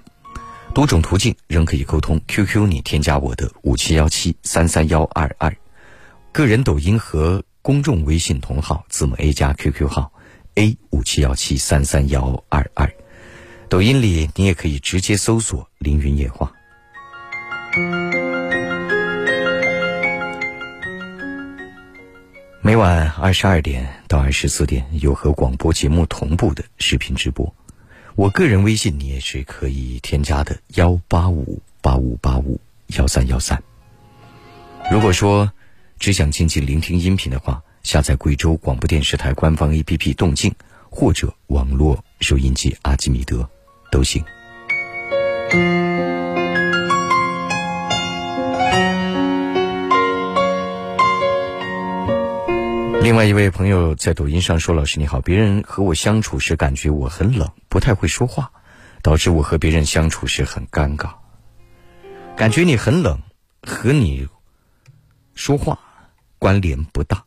[0.76, 5.56] 多种途径仍可以沟通，QQ 你添加我的五七幺七三三幺二二，
[6.32, 10.12] 个人抖音和公众微信同号字母 A 加 QQ 号
[10.56, 12.92] A 五七幺七三三幺二二，
[13.70, 16.52] 抖音里你也可以直接搜索“凌云夜话”。
[22.64, 27.54] 每晚二十二点到二十四点有和广播节目同步的视频直播。
[28.16, 32.60] 我个人微信你也是可以添加的，幺八五八五八五
[32.98, 33.62] 幺三幺三。
[34.92, 35.54] 如果说
[36.00, 40.56] 只想静静聆听音频的话，下载贵州广播电视台官方 APP 动静，
[40.90, 43.48] 或者网络收音机阿基米德
[43.92, 44.24] 都行。
[53.02, 58.50] 另外一位朋友在抖音上说：“老师你好，别人和我相处时感觉我很冷，不太会说话，
[59.02, 61.10] 导致我和别人相处时很尴尬。
[62.38, 63.20] 感觉你很冷，
[63.64, 64.28] 和你
[65.36, 65.78] 说话
[66.40, 67.26] 关联不大，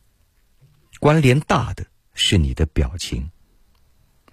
[0.99, 1.85] 关联大的
[2.15, 3.29] 是你的表情，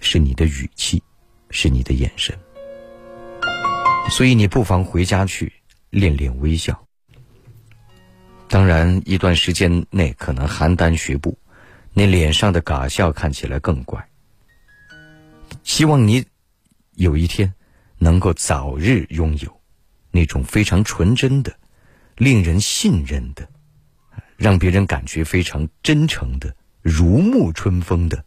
[0.01, 1.03] 是你的语气，
[1.51, 2.37] 是你的眼神。
[4.11, 5.53] 所以你不妨回家去
[5.91, 6.83] 练练微笑。”
[8.49, 11.39] 当然，一段时间内可能邯郸学步，
[11.93, 14.09] 那脸上的嘎笑看起来更怪。
[15.63, 16.25] 希望你
[16.95, 17.53] 有一天
[17.99, 19.61] 能够早日拥有
[20.11, 21.55] 那种非常纯真的、
[22.17, 23.49] 令人信任的、
[24.41, 28.25] 让别人感觉非常真诚的、如沐春风的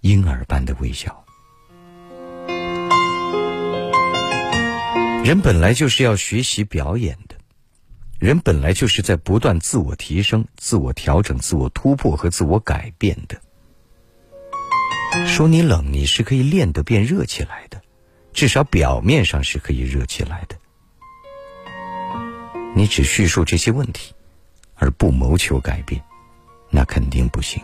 [0.00, 1.24] 婴儿般的微笑。
[5.24, 7.36] 人本来就是要学习表演的。
[8.18, 13.40] 人本来就是在不断自我提升、自我调整、自我突破和自我改变的。
[15.24, 17.80] 说你冷，你是可以练得变热起来的，
[18.32, 20.56] 至少表面上是可以热起来的。
[22.74, 24.12] 你只叙述这些问题，
[24.74, 26.02] 而不谋求改变，
[26.70, 27.62] 那肯定不行。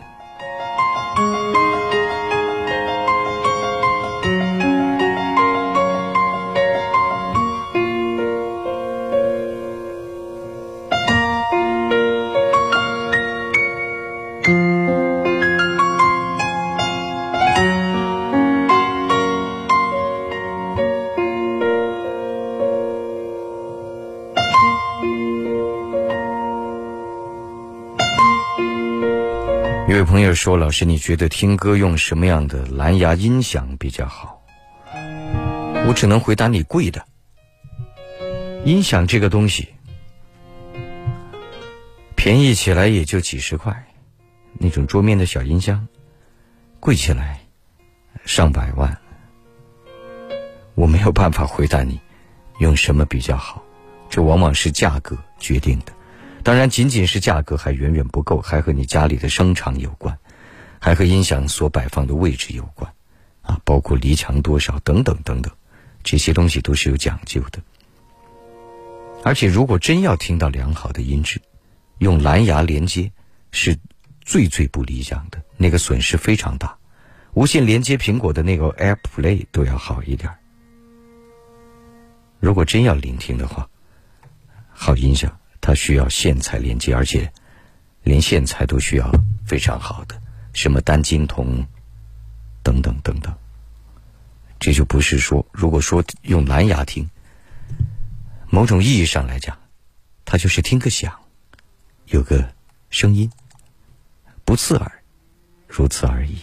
[30.33, 34.41] 说：“老师，你觉得听歌用什么样的蓝牙音响比较好？”
[35.87, 37.05] 我只能回答你贵的。
[38.65, 39.69] 音响这个东西，
[42.15, 43.87] 便宜起来也就几十块，
[44.59, 45.87] 那种桌面的小音箱，
[46.81, 47.39] 贵起来
[48.25, 48.97] 上百万。
[50.75, 51.99] 我没有办法回答你
[52.59, 53.63] 用什么比较好，
[54.09, 55.93] 这往往是价格决定的。
[56.43, 60.18] 当然，仅仅是价格还远远不够，还和你家里的声场有关，
[60.79, 62.91] 还和音响所摆放的位置有关，
[63.41, 65.51] 啊，包括离墙多少等等等等，
[66.03, 67.59] 这些东西都是有讲究的。
[69.23, 71.41] 而且，如果真要听到良好的音质，
[71.97, 73.11] 用蓝牙连接
[73.51, 73.77] 是
[74.21, 76.77] 最最不理想的，那个损失非常大。
[77.33, 80.33] 无线连接苹果的那个 AirPlay 都要好一点。
[82.39, 83.69] 如果真要聆听的话，
[84.71, 85.35] 好音响。
[85.61, 87.29] 它需要线材连接，而且
[88.03, 89.11] 连线材都需要
[89.45, 90.19] 非常好的，
[90.59, 91.65] 什么单晶铜
[92.61, 93.33] 等等等等。
[94.59, 97.09] 这就不是说，如果说用蓝牙听，
[98.49, 99.57] 某种意义上来讲，
[100.25, 101.17] 它就是听个响，
[102.07, 102.53] 有个
[102.89, 103.31] 声音，
[104.43, 104.91] 不刺耳，
[105.65, 106.39] 如此而已。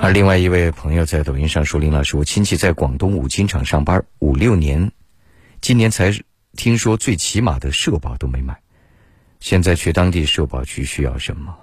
[0.00, 4.90] 而另外一位朋友在抖音上说：“林老师，我亲戚在广东五金厂上班五六年，
[5.60, 6.12] 今年才
[6.56, 8.60] 听说最起码的社保都没买，
[9.40, 11.56] 现在去当地社保局需要什么？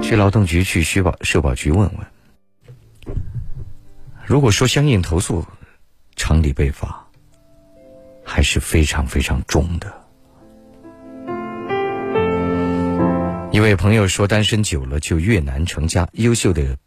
[0.00, 3.16] 去劳动局去需保社保局问问。
[4.24, 5.44] 如果说相应投诉，
[6.14, 7.06] 厂里被罚，
[8.24, 9.92] 还是非常非常重的。
[13.52, 16.78] 一位朋友说，单身久了就越难成家，优秀的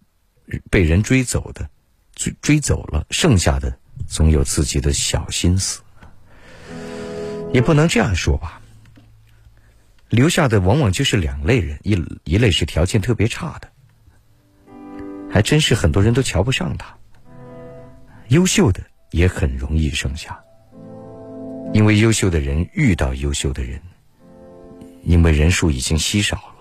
[0.72, 1.70] 被人追走的，
[2.16, 5.83] 追追走了，剩下的总有自己的小心思。
[7.54, 8.60] 也不能这样说吧，
[10.10, 11.92] 留下的往往就是两类人，一
[12.26, 13.70] 一类是条件特别差的，
[15.32, 16.94] 还真是很多人都瞧不上他。
[18.30, 18.82] 优秀的
[19.12, 20.38] 也很容易剩下，
[21.74, 23.80] 因为优秀的人遇到优秀的人，
[25.04, 26.54] 因为人数已经稀少了。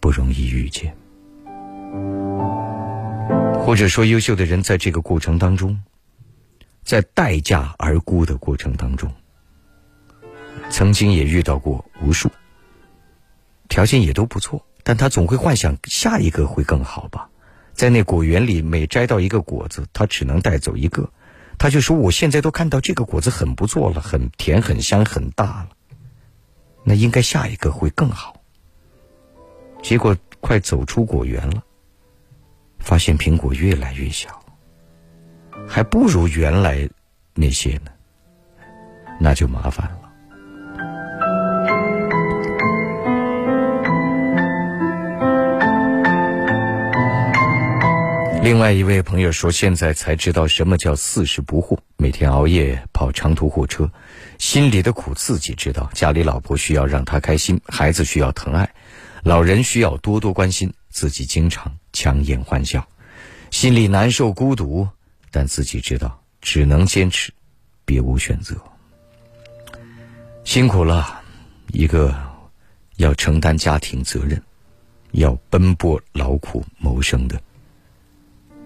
[0.00, 0.94] 不容易遇见，
[3.64, 5.82] 或者说，优秀的人在这个过程当中，
[6.82, 9.10] 在待价而沽的过程当中，
[10.70, 12.30] 曾经也遇到过无数，
[13.68, 17.28] 条件也都不错，但他总会幻想下一个会更好吧。
[17.72, 21.10] 在那果园里，每摘到一个果子，他只能带走一个，
[21.58, 25.68] 他就说：“我现在都看到这个果子很不错了，很甜、很香、很大了，
[26.84, 28.40] 那应该下一个会更好。”
[29.82, 31.62] 结果快走出果园了，
[32.78, 34.44] 发现苹果越来越小，
[35.68, 36.88] 还不如原来
[37.34, 37.90] 那些呢，
[39.18, 40.03] 那就麻烦了。
[48.44, 53.90] 另外一位朋友说，现在才知道什么叫四十不惑，每天熬夜跑长途货车，
[54.38, 55.88] 心里的苦自己知道。
[55.94, 58.68] 家里老婆需要让他开心，孩子需要疼爱。
[59.22, 62.86] 老人需要多多关心，自己经常强颜欢笑，
[63.50, 64.86] 心里难受孤独，
[65.30, 67.32] 但自己知道只能坚持，
[67.86, 68.54] 别无选择。
[70.44, 71.22] 辛苦了，
[71.68, 72.14] 一个
[72.96, 74.38] 要承担家庭责任、
[75.12, 77.40] 要奔波劳苦谋生的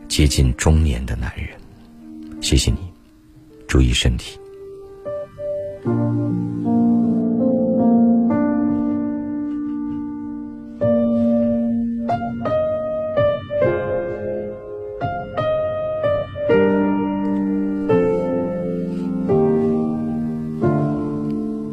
[0.09, 1.49] 接近中年的男人，
[2.41, 2.79] 谢谢你，
[3.69, 4.37] 注意身体。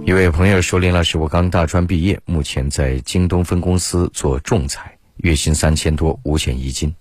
[0.04, 6.94] 一位朋友说：“林老师，我刚大专毕业，目前在京东分公司做仲裁，月薪三千多，五险一金，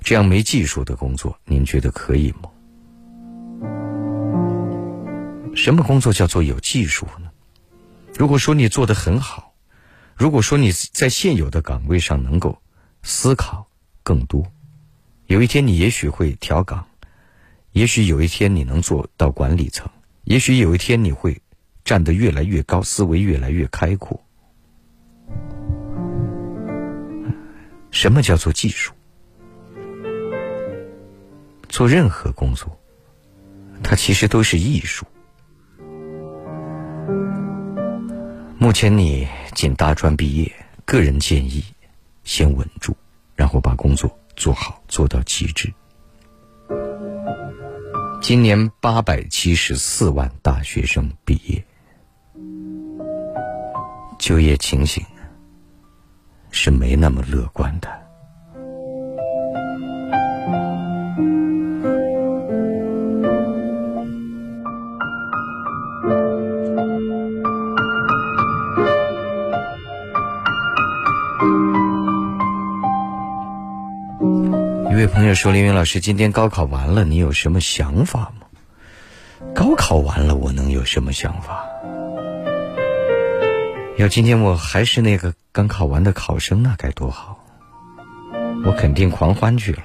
[0.00, 2.50] 这样没技术的工作，您觉得可以吗？
[5.54, 7.30] 什么工作叫做有技术呢？
[8.16, 9.52] 如果说你做的很好，
[10.14, 12.60] 如果说你在现有的岗位上能够
[13.02, 13.68] 思考
[14.02, 14.46] 更多，
[15.26, 16.86] 有一天你也许会调岗，
[17.72, 19.88] 也许有一天你能做到管理层，
[20.24, 21.40] 也许有一天你会。”
[21.84, 24.22] 站得越来越高，思维越来越开阔。
[27.90, 28.92] 什么叫做技术？
[31.68, 32.78] 做任何工作，
[33.82, 35.06] 它其实都是艺术。
[38.58, 40.52] 目前你仅大专毕业，
[40.84, 41.62] 个人建议
[42.24, 42.94] 先稳住，
[43.36, 45.72] 然后把工作做好，做到极致。
[48.20, 51.64] 今年八百七十四万大学生毕业。
[54.18, 55.04] 就业情形
[56.50, 57.97] 是没那么乐观的。
[75.08, 78.46] 朋友说：“林云老师，今天高考完了，你有什么想法吗？”
[79.54, 81.64] 高考完了，我能有什么想法？
[83.96, 87.44] 要今天我还是那个刚考完的考生，那该多好！
[88.64, 89.82] 我肯定狂欢去了。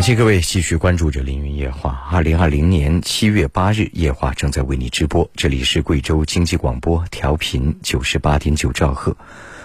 [0.00, 2.08] 感谢各位继续关注着凌云夜话。
[2.10, 5.30] 二零二零年七月八日，夜话正在为你直播。
[5.34, 9.14] 这里是贵州经济广播，调频九十八点九兆赫。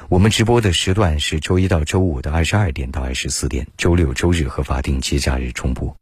[0.10, 5.96] 我们直播的时段是周一到周五的二十二点到二十四点，周六、周日和法定节假日重播。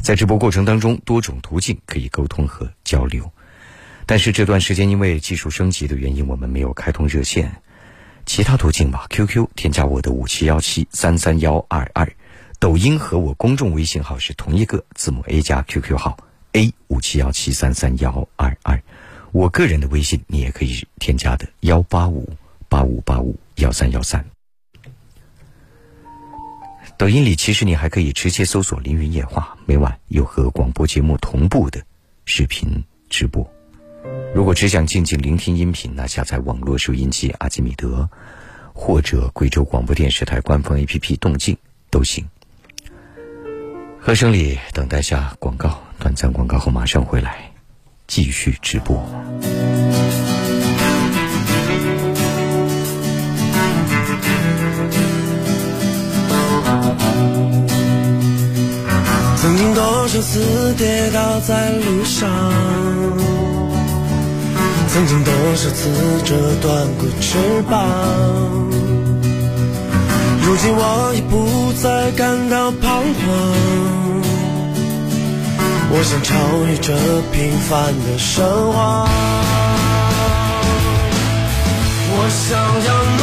[0.00, 3.30] 在直播过程当中，多种途径可以沟通和交流。
[4.06, 7.60] 但是这段时间因为技术升级的原因，我们没有开通热线。
[8.24, 12.10] 其他途径吧，QQ 添加我的五七幺七三三幺二二。
[12.60, 16.18] 抖音和我公众微信号是同一个字母 A 加 QQ 号
[16.52, 18.82] A 五七幺七三三幺二二，
[19.30, 22.28] 我个人的微信你也可以添加的幺八五
[22.68, 24.24] 八五八五幺三幺三。
[26.96, 31.80] 抖音里其实你还可以直接搜索“凌云夜话”，每晚有和广播节目同步的
[32.24, 33.48] 视频直播。
[34.34, 38.10] 如果只想静静聆听音频，那下载网络收音机阿基米德，
[38.72, 41.56] 或者贵州广播电视台官方 APP 动静
[41.88, 42.28] 都行。
[44.08, 47.52] 歌声里等待下广告，短暂广告后马上回来，
[48.06, 49.06] 继续直播。
[59.36, 62.30] 曾经多少次跌倒在路上，
[64.88, 67.36] 曾经多少次折断过翅
[67.68, 68.77] 膀。
[70.48, 73.12] 如今我已不再感到彷徨，
[75.90, 76.32] 我想超
[76.64, 76.94] 越这
[77.32, 79.06] 平凡的生活，
[82.14, 82.48] 我想
[82.86, 82.88] 要
[83.18, 83.22] 怒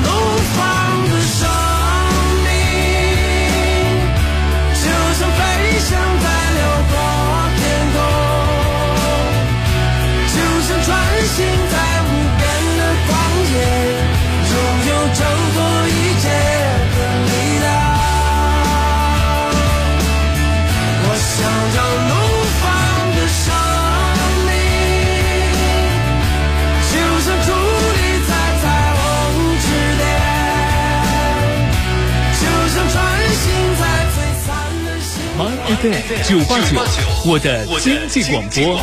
[35.81, 36.79] FM 九八九，
[37.25, 38.79] 我的经济广播。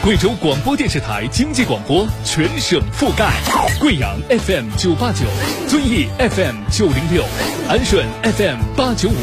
[0.00, 3.32] 贵州广播电视台经济广播全省覆盖，
[3.80, 5.24] 贵阳 FM 九八九，
[5.66, 7.24] 遵义 FM 九零六，
[7.68, 9.16] 安顺 FM 八九五，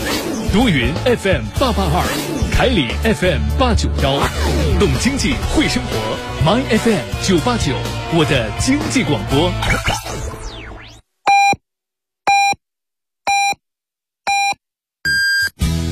[0.52, 2.04] 多云 FM 八八二，
[2.52, 4.20] 凯里 FM 八九幺，
[4.82, 7.72] 懂经济会生活，My FM 九八九，
[8.14, 9.50] 我的经济广播。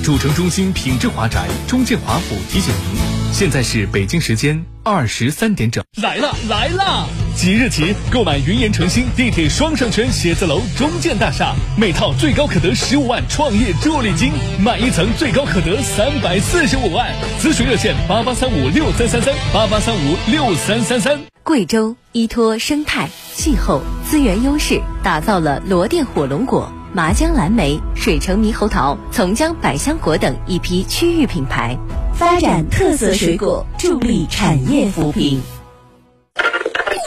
[0.09, 2.99] 主城中心品质华宅中建华府提醒您，
[3.31, 5.83] 现在是北京时间二十三点整。
[6.01, 7.07] 来了来了！
[7.35, 17.07] 即日起购买云岩城新地铁双商圈写字楼中建大厦，每套最高可得十五万创业助力金，买一层最高可得三百四十五万。
[17.39, 21.19] 咨询热线八八三五六三三三八八三五六三三三。
[21.43, 26.73] 贵州依托生态、气候、资源优势，打造了罗甸火龙果。
[26.91, 31.77] 麻江蓝莓、水城猕猴桃、从江百香果等一批区域品牌，
[32.15, 35.39] 发展特色水果，助力产业扶贫。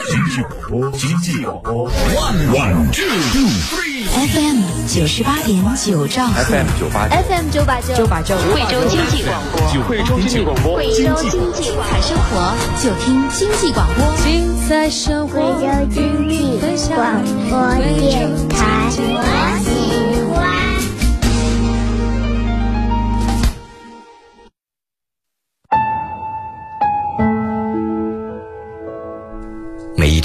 [0.05, 7.65] 经济广播，经济广播，one one two two three，FM 九十八点九兆赫，FM 九八，FM 九。
[7.65, 12.53] 八九，九八九，惠州经济广播，惠州经济广播，惠州经济彩生活。
[12.81, 16.59] 就听经济广播，精彩生活，惠州经济
[16.93, 18.89] 广播电台，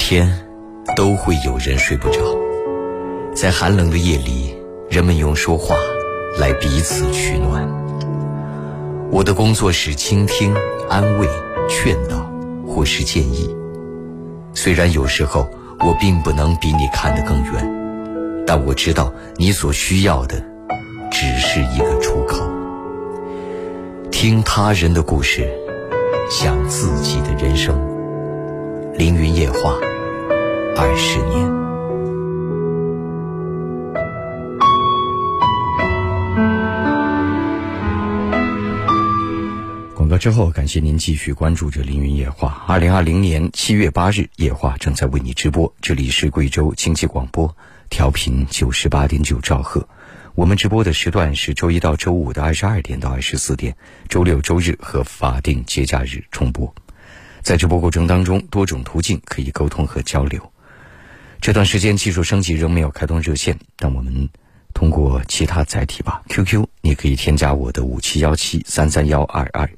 [0.09, 0.27] 天
[0.95, 2.19] 都会有人睡不着，
[3.35, 4.57] 在寒冷的夜里，
[4.89, 5.75] 人们用说话
[6.39, 7.69] 来彼此取暖。
[9.11, 10.51] 我的工作是倾听、
[10.89, 11.27] 安慰、
[11.69, 12.27] 劝导
[12.67, 13.55] 或是建议。
[14.55, 15.47] 虽然有时候
[15.81, 20.43] 我并不能比你看得更远，但我知道你所需要的
[21.11, 22.41] 只是一个出口。
[24.09, 25.47] 听他人的故事，
[26.31, 27.79] 想自己的人生。
[28.95, 29.75] 凌云夜话，
[30.81, 31.45] 二十年。
[39.93, 42.63] 广告之后，感谢您继续关注着凌云夜话。
[42.65, 47.53] 二零二零年七月八日，夜话正在为你直播，这里是贵州经济广播，
[47.89, 49.85] 调频九十八点九兆赫。
[50.33, 53.75] 我们直播的时段是周一到周五的二十二点到二十四点，
[54.07, 56.73] 周六、周日和法定节假日重播。
[57.41, 60.53] 在直播过程当中，多种途径可以沟通和交流。
[61.41, 64.29] 这段时间技术升级仍没有开通热线，但我们
[64.73, 66.21] 通过其他载体吧。
[66.27, 69.69] QQ，你可以添加我的五七幺七三三幺二二。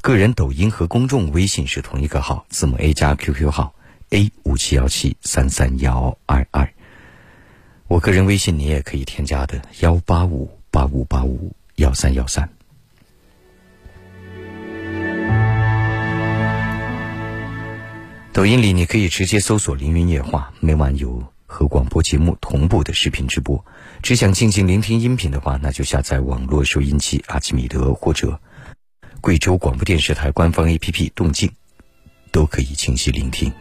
[0.00, 3.74] 个人抖音和公众微信是同一个号，字母 A 加 QQ 号
[4.10, 6.72] A 五七幺七三三幺二二。
[7.88, 12.48] 我个人微信你也可以添加的幺八五八五八五幺三幺三。
[18.40, 23.62] 抖音里你可以直接搜索“凌云夜话”，每晚有和广播节目同步的视频直播。
[24.02, 28.40] 只想静静聆听音频的话，那就下载网络收音机阿基米德或者。
[29.20, 31.50] 贵州广播电视台官方 APP 动静，
[32.32, 33.52] 都可以清晰聆听。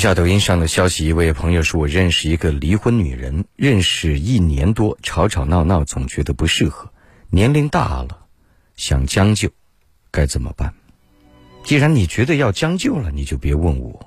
[0.00, 6.90] 下抖音上的消息，一位朋友说：“我认识一个离婚女人，认识一年多，吵吵闹闹，总觉得不适合。
[7.28, 8.26] 年龄大了，
[8.76, 9.50] 想将就，
[10.10, 10.72] 该怎么办？
[11.64, 14.06] 既然你觉得要将就了，你就别问我。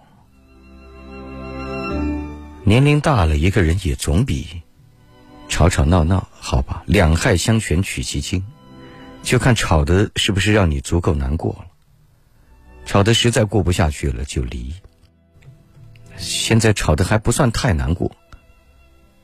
[2.64, 4.48] 年龄大了，一个人也总比
[5.48, 6.84] 吵吵闹闹好吧？
[6.88, 8.44] 两害相权取其轻，
[9.22, 11.68] 就看吵的是不是让你足够难过了。
[12.84, 14.74] 吵的实在过不下去了，就离。”
[16.24, 18.16] 现在吵得还不算太难过，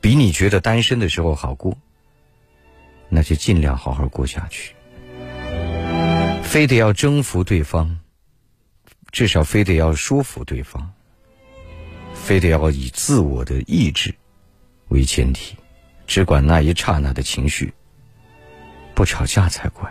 [0.00, 1.76] 比你觉得单身的时候好过，
[3.08, 4.74] 那就尽量好好过下去。
[6.42, 7.98] 非得要征服对方，
[9.10, 10.90] 至少非得要说服对方，
[12.14, 14.14] 非得要以自我的意志
[14.88, 15.56] 为前提，
[16.06, 17.72] 只管那一刹那的情绪，
[18.94, 19.90] 不吵架才怪。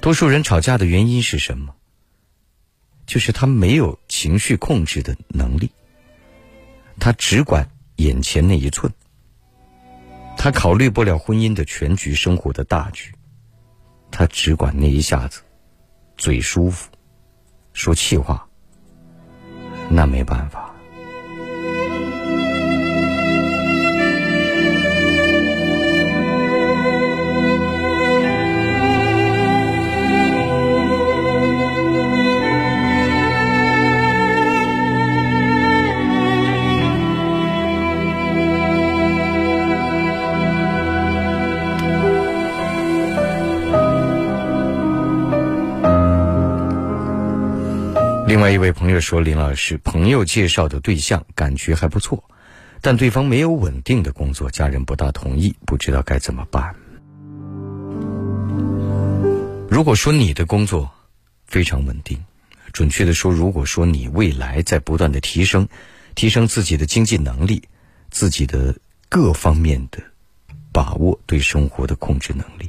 [0.00, 1.74] 多数人吵架的原因是什么？
[3.06, 5.70] 就是他没有情绪控制的能力，
[6.98, 8.92] 他只管眼前那一寸，
[10.36, 13.12] 他考虑不了婚姻的全局、生活的大局，
[14.10, 15.42] 他只管那一下子，
[16.16, 16.90] 嘴舒服，
[17.72, 18.48] 说气话，
[19.90, 20.63] 那没办法。
[48.34, 52.24] 另外一位朋友说：“林老师，朋友介绍的对象感觉还不错，
[52.80, 56.74] 但对方没有稳定的工作，家人不大同意，不知道该怎么办。
[59.70, 60.90] 如果说你的工作
[61.46, 62.24] 非常稳定，
[62.72, 65.68] 准确的说，如果说你未来在不断的提升，
[66.16, 67.62] 提升自己的经济能力，
[68.10, 68.74] 自己的
[69.08, 70.02] 各方面的
[70.72, 72.68] 把握对生活的控制能力，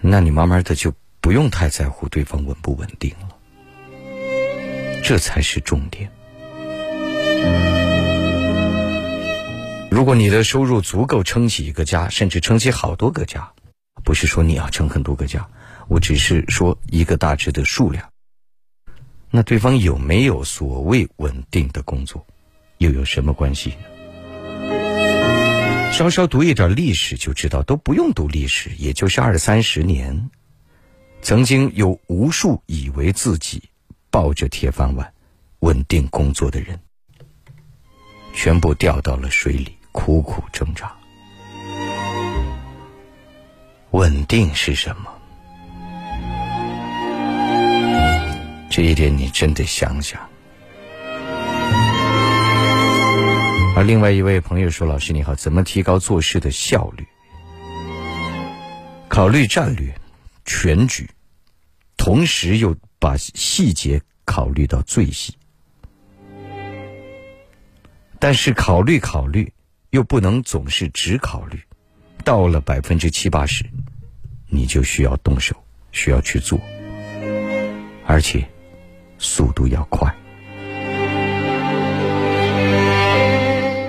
[0.00, 3.28] 那你慢慢的就不用太在乎对方稳不稳定了。”
[5.02, 6.10] 这才是重点。
[9.90, 13.52] 如果你的收入足够撑起一个家，甚至撑起好多个家，
[14.04, 15.48] 不是说你要撑很多个家，
[15.88, 18.08] 我只是说一个大致的数量。
[19.30, 22.26] 那对方有没有所谓稳定的工作，
[22.78, 23.76] 又有什么关系呢？
[25.92, 30.30] 稍稍读一点历史就知道，都不用读历史，也就是二三十年，
[31.20, 33.62] 曾经有无数以为自己。
[34.12, 35.10] 抱着铁饭碗、
[35.60, 36.78] 稳定工作的人，
[38.34, 40.94] 全部掉到了水里，苦苦挣扎。
[43.92, 45.10] 稳定是什么？
[48.70, 50.20] 这一点你真得想想。
[53.74, 57.06] 而另外一位朋友说：“老师你好，怎么提高做事的效率？
[59.08, 59.98] 考虑战略、
[60.44, 61.08] 全局，
[61.96, 65.36] 同时又把细节考虑到最细。
[68.20, 69.52] 但是考虑考虑，
[69.90, 71.60] 又不能总是只考虑，
[72.22, 73.68] 到了百分之七八十，
[74.46, 75.56] 你就需要动手，
[75.90, 76.60] 需要去做，
[78.06, 78.48] 而且
[79.18, 80.14] 速度要快。”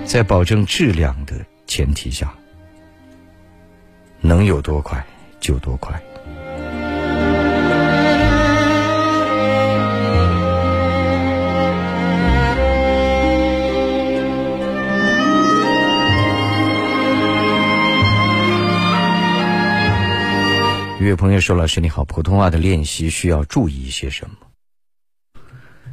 [0.08, 2.34] 在保证质量的前提下，
[4.22, 5.06] 能有多快
[5.40, 6.02] 就多快。
[21.04, 24.38] 一位朋友说：“老师你好，普通话的练习需要注意一些什么？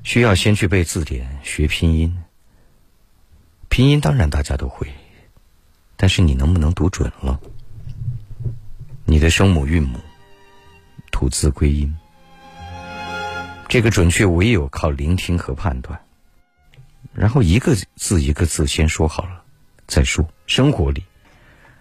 [0.04, 2.22] 需要先去背字典，学拼音。”
[3.68, 4.86] 拼音当然大家都会，
[5.96, 7.40] 但是你能不能读准了？
[9.04, 9.98] 你的声母韵母、
[11.10, 11.92] 吐字归音，
[13.68, 16.00] 这个准确唯有靠聆听和判断。
[17.12, 19.42] 然后一个字一个字先说好了
[19.88, 20.24] 再说。
[20.46, 21.02] 生活里，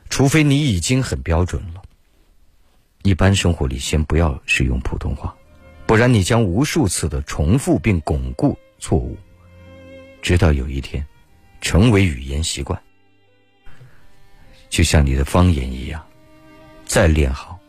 [0.10, 1.84] 除非你已经很标准了，
[3.04, 5.36] 一般生活里先不要使用普通话，
[5.86, 9.18] 不然你将无数次的重复并巩固错误，
[10.22, 11.06] 直到有一天。
[11.62, 12.82] 成为语言习惯，
[14.70, 16.02] 就像你的方言一样，
[16.86, 17.60] 再练好，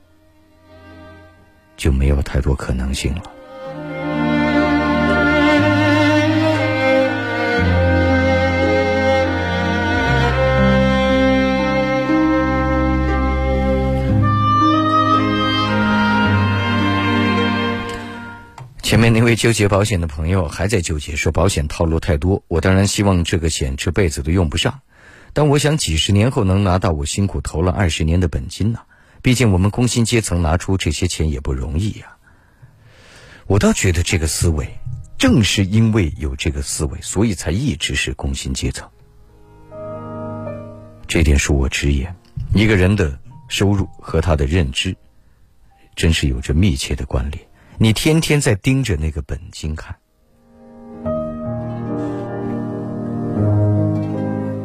[1.77, 3.23] 就没有太多可能性了。
[18.91, 22.43] 前面那位纠结保险的朋友还在纠结，说保险套路太多。
[22.49, 24.81] 我当然希望这个险这辈子都用不上，
[25.33, 28.81] 但我想几十年后能拿到我辛苦投了二十年的本金呢。
[29.23, 32.17] 毕竟我们工薪阶层拿出这些钱也不容易呀。
[33.47, 34.69] 我倒觉得这个思维，
[35.17, 38.91] 正是因为有这个思维，所以才一直是工薪阶层。
[41.07, 42.13] 这点恕我直言，
[42.55, 43.17] 一个人的
[43.47, 44.97] 收入和他的认知，
[45.95, 47.50] 真是有着密切的关联。
[47.83, 49.97] 你天天在盯着那个本金看，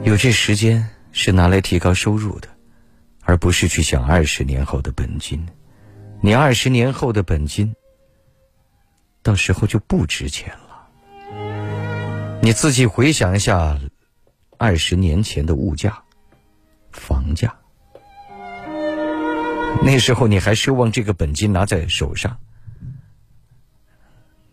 [0.04, 2.50] 有这时间是拿来提高收入的，
[3.22, 5.48] 而不是去想二十年后的本金。
[6.20, 7.74] 你二十年后的本金，
[9.24, 10.90] 到时候就不值钱了。
[12.42, 13.80] 你自己回想一下，
[14.58, 16.04] 二十年前的物价、
[16.92, 17.56] 房价，
[19.82, 22.38] 那时候你还奢望这个本金拿在手上。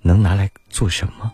[0.03, 1.32] 能拿来做什么？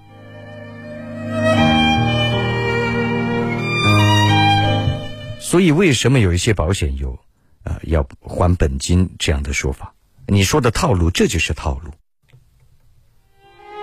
[5.40, 7.18] 所以，为什么有一些保险有，
[7.64, 9.94] 呃，要还本金这样的说法？
[10.26, 11.90] 你说的套路，这就是套路。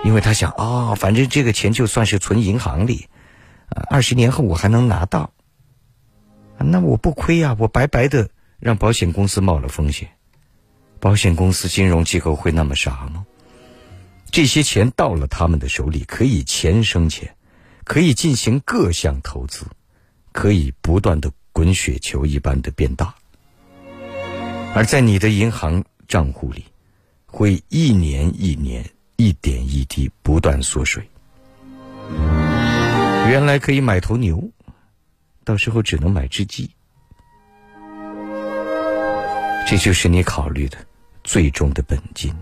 [0.04, 3.08] 因为他想，哦，反正这个钱就算是存银行里，
[3.90, 5.32] 二十年后我还能拿到，
[6.58, 8.30] 那我不亏呀，我白白的
[8.60, 10.10] 让保险公司冒了风险。
[11.00, 13.26] 保险公司、金融机构会那么傻吗？
[14.30, 17.34] 这些钱到了他们的手里，可以钱生钱，
[17.84, 19.64] 可以进行各项投资，
[20.32, 23.14] 可以不断的滚雪球一般的变大，
[24.74, 26.64] 而在你的银行账户里，
[27.24, 28.84] 会一年一年
[29.16, 31.08] 一点一滴不断缩水。
[33.30, 34.50] 原来可以买头牛，
[35.44, 36.70] 到时候只能买只鸡，
[39.66, 40.76] 这就是你考虑的
[41.24, 42.34] 最终的本金。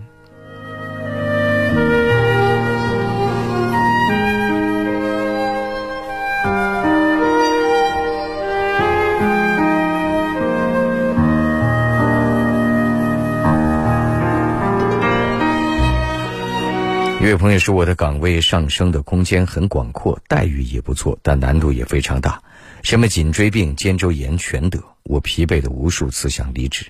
[17.25, 22.39] 一位朋友说：“我的岗位上升的空间很广阔，待遇也不错，但难度也非常大。
[22.83, 26.85] 什么颈椎病、肩周炎全得，我疲惫的无数次想离职，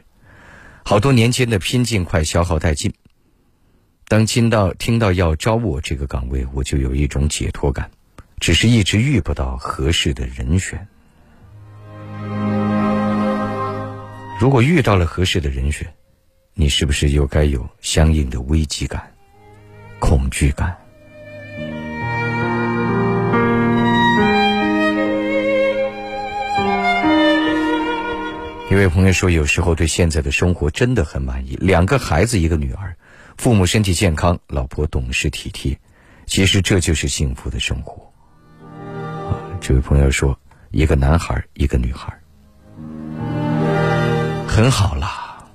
[0.83, 2.93] 好多年间的拼劲快消耗殆尽。
[4.09, 7.89] 当听到听到要招我这个岗位，我就有一种解脱感，
[8.41, 10.85] 只是一直遇不到合适的人选。
[14.37, 15.87] 如果遇到了合适的人选，
[16.55, 19.01] 你是不是又该有相应的危机感？”
[19.99, 20.77] 恐惧感。
[28.69, 32.95] 一位朋友说，有时候对现在的生活真的很满意，两个孩子，一个女儿，
[33.37, 35.79] 父母身体健康，老婆懂事体贴，
[36.25, 38.11] 其实这就是幸福的生活。
[38.73, 40.37] 啊，这位朋友说，
[40.71, 42.19] 一个男孩，一个女孩，
[44.47, 45.47] 很好啦。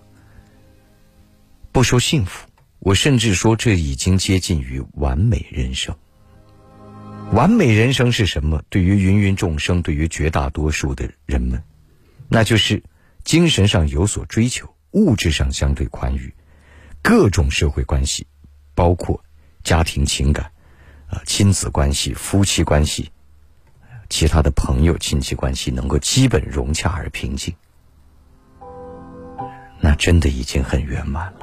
[1.73, 2.49] 不说幸福，
[2.81, 5.95] 我甚至说这已经接近于完美人生。
[7.33, 8.63] 完美人生是什么？
[8.71, 11.63] 对于芸芸众生，对于绝大多数的人们，
[12.29, 12.83] 那就是
[13.23, 16.35] 精神上有所追求，物质上相对宽裕，
[17.03, 18.27] 各种社会关系，
[18.75, 19.23] 包括
[19.63, 20.51] 家庭情感、
[21.09, 23.13] 啊亲子关系、夫妻关系、
[24.09, 27.55] 其他的朋友亲戚关系，能够基本融洽而平静，
[29.81, 31.40] 那真的已经很圆满了。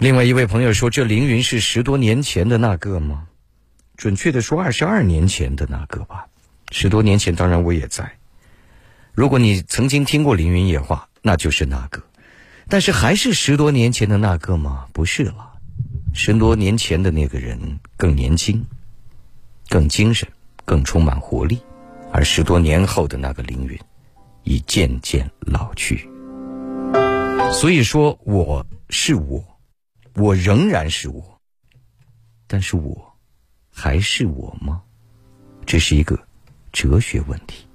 [0.00, 3.26] 另外一位朋友说：“这凌云是十多年前的那个吗？
[3.96, 6.28] 准确的说，二十二年前的那个吧。
[6.70, 8.12] 十多年前，当然我也在。
[9.12, 12.04] 如果你曾经听过凌云夜话，那就是那个。
[12.68, 14.86] 但是还是十多年前的那个吗？
[14.92, 15.54] 不是了。
[16.14, 18.64] 十多年前的那个人更年轻，
[19.68, 20.28] 更精神，
[20.64, 21.58] 更充满活力，
[22.12, 23.76] 而十多年后的那个凌云，
[24.44, 26.08] 已渐渐老去。
[27.52, 29.44] 所以说，我是我。”
[30.18, 31.40] 我仍然是我，
[32.48, 33.16] 但是我
[33.70, 34.82] 还是我吗？
[35.64, 36.18] 这是一个
[36.72, 37.67] 哲学问题。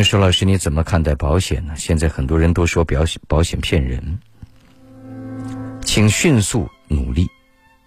[0.00, 1.74] 一位朋友说：“老师，你怎么看待保险呢？
[1.76, 4.18] 现在很多人都说保险保险骗人，
[5.84, 7.28] 请迅速努力，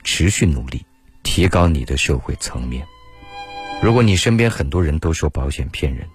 [0.04, 0.86] 持续努力，
[1.24, 2.86] 提高你的社会层面。
[3.82, 6.08] 如果你身边很多人都说保险骗人，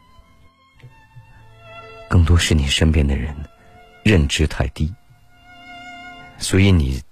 [2.09, 3.35] 更多是你身边的人
[4.05, 4.95] 认知太低，
[6.39, 7.03] 所以你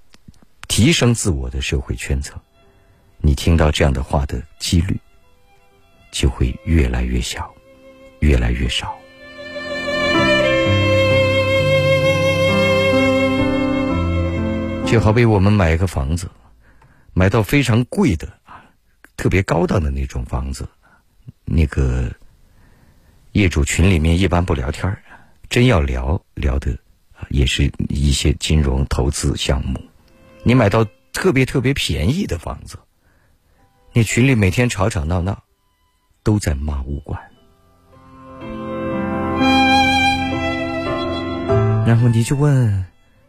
[0.69, 2.39] 提升自我的社会圈层，
[3.19, 4.97] 你听到这样的话的几率
[6.13, 7.53] 就会越来越小。”
[8.21, 8.99] 越来越少，
[14.87, 16.31] 就好比我们买一个房子，
[17.13, 18.65] 买到非常贵的啊，
[19.17, 20.69] 特别高档的那种房子，
[21.45, 22.11] 那个
[23.33, 24.97] 业主群里面一般不聊天
[25.49, 26.77] 真要聊聊的
[27.29, 29.81] 也是一些金融投资项目。
[30.43, 32.79] 你买到特别特别便宜的房子，
[33.93, 35.43] 你群里每天吵吵闹闹，
[36.23, 37.21] 都在骂物管。
[41.87, 42.85] 然后你就问：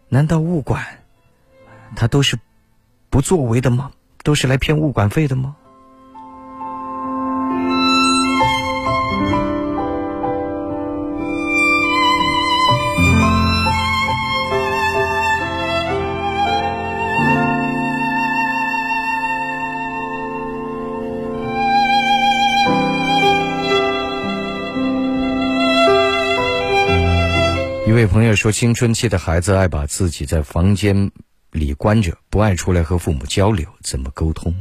[0.10, 0.84] 难道物管
[1.95, 2.38] 他都是
[3.12, 3.91] 不作为的吗？
[4.24, 5.55] 都是来骗物管费的吗？
[27.88, 31.09] 一位朋友说，青春期的孩子爱把自己在房间
[31.51, 34.53] 里关着，不爱出来和父母交流，怎么沟通？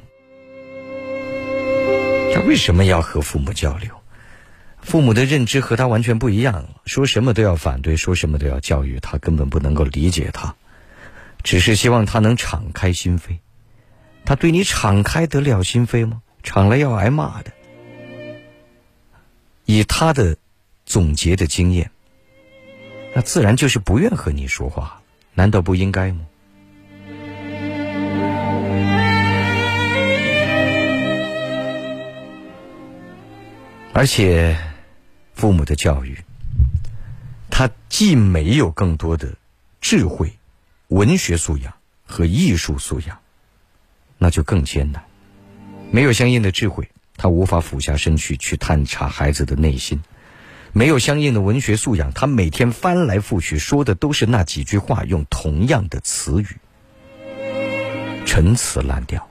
[2.32, 3.90] 他为什么要和父母交流？
[4.80, 10.54] 父母的认知和他完全不一样，说什么都要反对，说什么都要教育他，根本不能够理解他，
[11.42, 13.38] 只是希望他能敞开心扉。
[14.24, 16.22] 他对你敞开得了心扉吗？
[16.44, 17.50] 敞了要挨骂的。
[19.64, 20.36] 以他的
[20.84, 21.90] 总结的经验。
[23.16, 25.00] 那自然就是不愿和你说话，
[25.32, 26.26] 难道不应该吗？
[33.94, 34.54] 而且，
[35.32, 36.18] 父母的教育，
[37.48, 39.34] 他既没有更多的
[39.80, 40.30] 智慧、
[40.88, 41.72] 文学素养
[42.04, 43.18] 和艺术素养，
[44.18, 45.02] 那就更艰难。
[45.90, 46.86] 没有相应的智慧，
[47.16, 50.02] 他无法俯下身去去探查孩子的内心。
[50.76, 56.46] 没有相应的文学素养，他每天翻来覆去说的都是那几句话，用同样的词语，
[58.26, 59.22] 陈词滥调；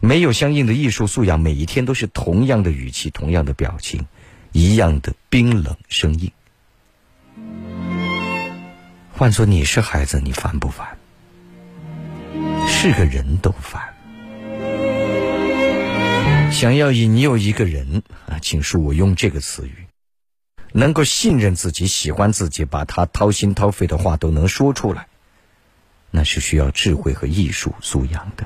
[0.00, 4.06] 没有相应的艺术素养，每一天都是同样的语气、同样的表情，
[4.52, 6.32] 一样的冰冷生硬。
[9.12, 10.96] 换做你是孩子，你烦不烦？
[12.66, 13.82] 是个人都烦。
[16.50, 19.89] 想要引诱一个人啊，请恕我用这个词语。
[20.72, 25.06] 能够信任自己、喜欢自己，把他掏心掏肺的话都能说出来，
[26.10, 28.44] 那是需要智慧和艺术素养的。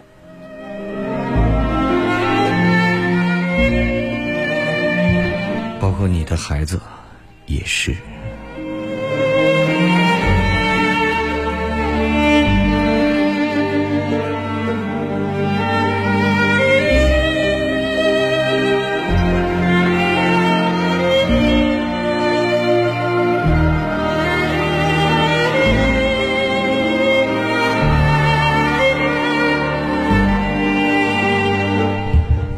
[5.81, 6.81] 包括你的孩子，
[7.47, 7.95] 也是。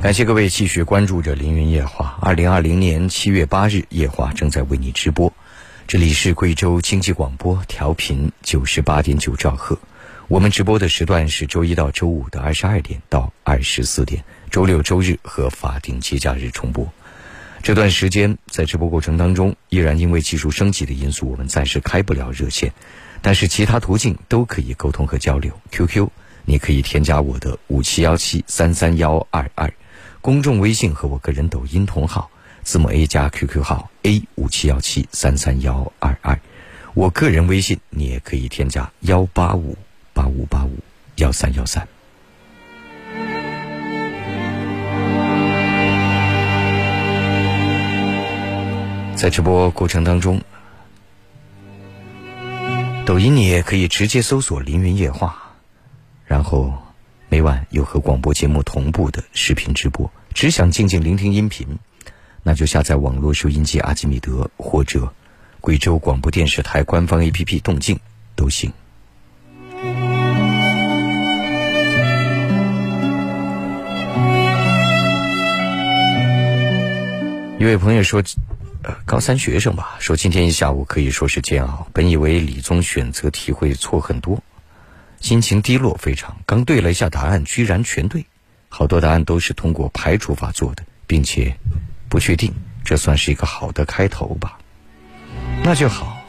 [0.07, 2.17] 感谢各位继续关注着《凌云夜话》。
[2.25, 5.33] 二零二零年七月八日，夜话正在为你直播。
[5.89, 9.77] 这里是贵州经济广播，调频九十八点九兆赫。
[10.29, 16.89] 我们直播的时段是周一到周五的二十二点到二十四点，周六、周日和法定节假日重播。
[17.64, 22.72] 这段时间在直播过程当中，依然因为技术升级的因素，我们暂时开不了热线，
[23.22, 25.51] 但是其他途径都可以沟通和交流。
[25.72, 26.07] QQ，
[26.45, 29.75] 你可以添加我的五七幺七三三幺二二。
[30.27, 32.29] 公众微信和我个人抖音同号，
[32.65, 36.37] 字母 A 加 QQ 号 A 五七幺七三三幺二二，
[36.95, 39.79] 我个人微信你也可以添加幺八五
[40.13, 40.77] 八五八五
[41.15, 41.87] 幺三幺三。
[49.15, 50.43] 在直播过程当中，
[53.07, 55.55] 抖音你也可以直接搜索“凌云夜话”，
[56.27, 56.75] 然后。
[57.29, 61.67] 每晚有和广播节目同步的视频直播，只想静静聆听音频，
[62.42, 65.11] 那就下载网络收音机阿基米德或者
[65.63, 67.99] 贵州广播电视台官方 APP 动静
[68.37, 68.71] 都行。
[77.58, 78.22] 一位朋友说，
[78.83, 84.38] 呃，高三学生吧，说今天一下午可以说是煎熬，本以为理综选择题会错很多。
[85.18, 88.26] 心情低落非常，刚对了一下答案，居然全对，
[88.77, 91.57] 好多答案都是通过排除法做的，并且
[92.11, 92.53] 不确定，
[92.85, 94.59] 这算是一个好的开头吧？
[95.65, 96.23] 那就好，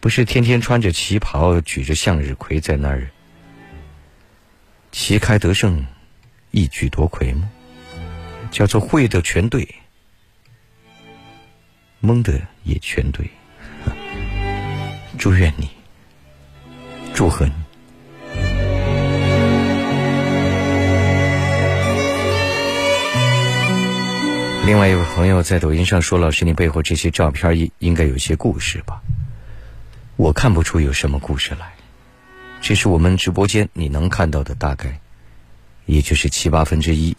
[0.00, 3.10] 不是天天穿着旗袍，举着向日葵在那儿
[4.92, 5.84] 旗开得胜，
[6.52, 7.50] 一举夺魁吗？
[8.50, 9.74] 叫做会的全对，
[12.00, 13.30] 蒙的也全对，
[15.20, 15.68] 祝愿你。
[17.12, 17.52] 祝贺你！
[24.66, 29.02] 另外一位朋友在抖音上说：“老师，你背后这些照片应应该有些故事吧？”
[30.16, 31.74] 我看不出有什么故事来。
[32.62, 35.00] 这是我们直播间你能看到的大概，
[35.84, 37.14] 也就是七八分之一，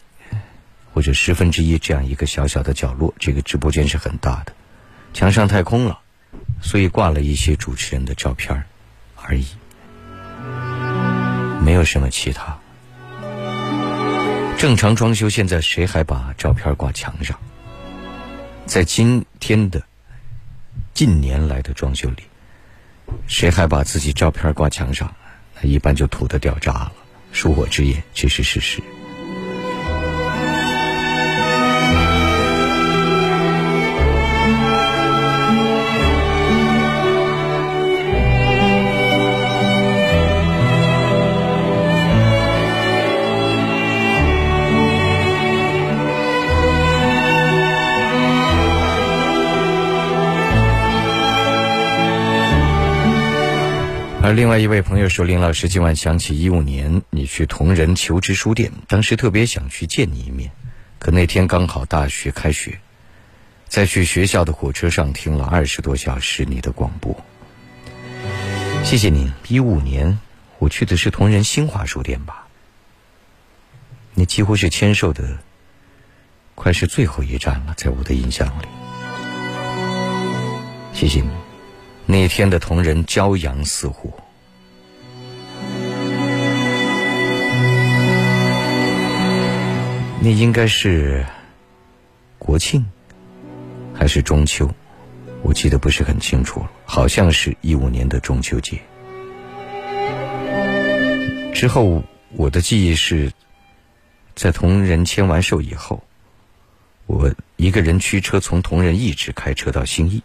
[0.92, 3.14] 或者十分之一这样一个小小的角落。
[3.20, 4.54] 这个直播间是很大的，
[5.14, 6.00] 墙上太空了，
[6.64, 8.64] 所以挂了一些主持人的照片
[9.22, 9.46] 而已。
[11.64, 12.58] 没有什么其他。
[14.58, 17.38] 正常装修，现在谁还把照片挂墙上？
[18.66, 19.84] 在今天的
[20.94, 22.24] 近年来的装修里，
[23.28, 25.14] 谁还把自己照片挂墙上？
[25.62, 26.94] 那一般就土的掉渣了。
[27.34, 28.82] 恕我直言，这是事实。
[54.26, 60.50] 而另外一位朋友说：“林老师，今晚想起一五年你去同仁求职书店，当时特别想去见你一面，
[60.98, 62.80] 可那天刚好大学开学，
[63.68, 67.16] 在去学校的火车上听了二十多小时你的广播。
[68.84, 69.32] 谢谢您。
[69.48, 70.18] 一五年
[70.58, 72.48] 我去的是同仁新华书店吧？
[74.16, 75.38] 你几乎是签售的，
[76.56, 78.66] 快是最后一站了，在我的印象里。
[80.94, 81.30] 谢谢你。”
[82.08, 84.10] 那天的同仁骄阳似火，
[90.22, 91.26] 那应该是
[92.38, 92.86] 国庆
[93.94, 94.70] 还是中秋？
[95.42, 98.80] 我记得不是很清楚，好像是一五年的中秋节。
[101.54, 102.04] 之后
[102.34, 103.32] 我的记忆是
[104.36, 106.04] 在同仁签完售以后，
[107.08, 110.22] 我一个人驱车从同仁一直开车到兴义。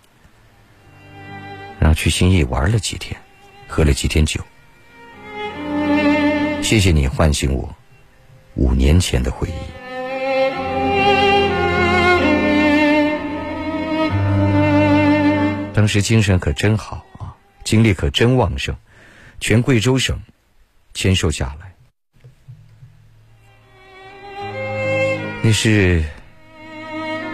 [1.80, 3.20] 然后去兴义玩了几天，
[3.66, 4.40] 喝了几天酒。
[6.62, 7.74] 谢谢你唤醒我
[8.54, 9.52] 五年前的回忆。
[15.72, 17.34] 当时精神可真好啊，
[17.64, 18.76] 精力可真旺盛，
[19.40, 20.20] 全贵州省
[20.92, 21.74] 签售下来。
[25.42, 26.04] 那是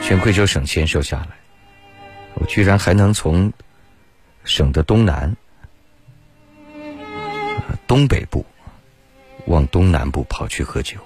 [0.01, 1.31] 全贵州省签售下来，
[2.35, 3.53] 我居然还能从
[4.47, 5.37] 省的东南、
[7.87, 8.47] 东北部
[9.47, 11.06] 往东南部跑去喝酒。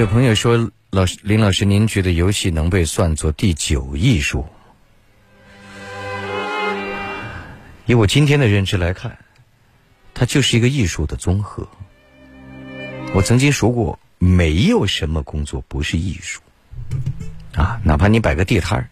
[0.00, 4.46] 有朋友说：“老师，林老师，您觉得游戏能被算作第九艺术？”
[7.84, 9.18] 以我今天的认知来看，
[10.14, 11.68] 它就是一个艺术的综合。
[13.12, 16.40] 我曾经说过，没有什么工作不是艺术
[17.54, 17.78] 啊！
[17.84, 18.88] 哪怕你摆个地摊儿，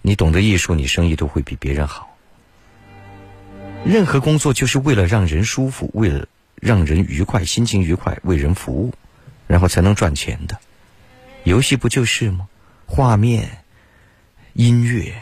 [0.00, 2.16] 你懂得艺术，你生意都会比别人好。
[3.84, 8.94] 任何工作就是为了让人舒服，为了让人愉快，心情愉快，为人服务。
[9.50, 10.60] 然后才能赚钱的，
[11.42, 12.48] 游戏不就是吗？
[12.86, 13.64] 画面、
[14.52, 15.12] 音乐、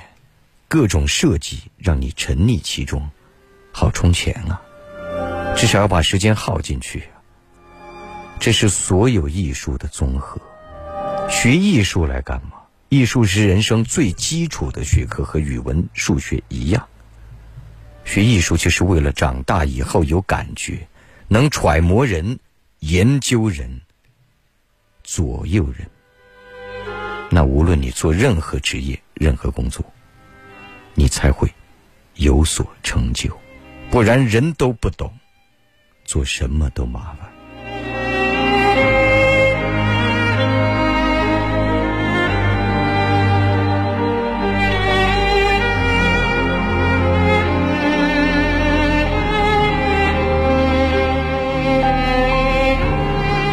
[0.69, 3.09] 各种设计，让你沉溺其中，
[3.73, 4.61] 好充钱啊！
[5.57, 7.05] 至少要把时间耗进去。
[8.39, 10.39] 这是所有艺术的综合。
[11.31, 12.59] 学艺术来干嘛？
[12.91, 16.87] 艺术是人生最基础的学科，和语文、数学一样。
[18.05, 20.87] 学艺术就是为了长大以后有感觉，
[21.29, 22.39] 能揣摩人、
[22.81, 23.81] 研究人。
[25.11, 25.89] 左右人，
[27.31, 29.83] 那无论你做任何职业、任何工作，
[30.93, 31.51] 你才会
[32.17, 33.35] 有所成就。
[33.91, 35.11] 不然人都不懂，
[36.05, 37.38] 做什么都麻烦。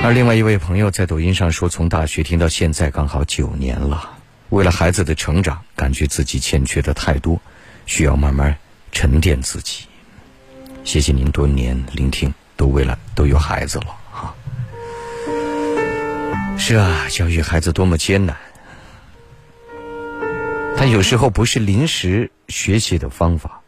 [0.06, 4.20] 而另外一位朋友在抖音上说，从大学听到现在刚好九年了。
[4.50, 7.42] 为了孩子的成长，感觉自己欠缺的太多，
[7.88, 8.56] 需要慢慢
[8.92, 9.86] 沉淀自己。
[10.84, 14.30] 谢谢您多年聆听，都为了都有孩子了啊！
[16.60, 18.38] 是啊，教育孩子多么艰难。
[20.78, 23.62] 他有时候不是临时学习的方法，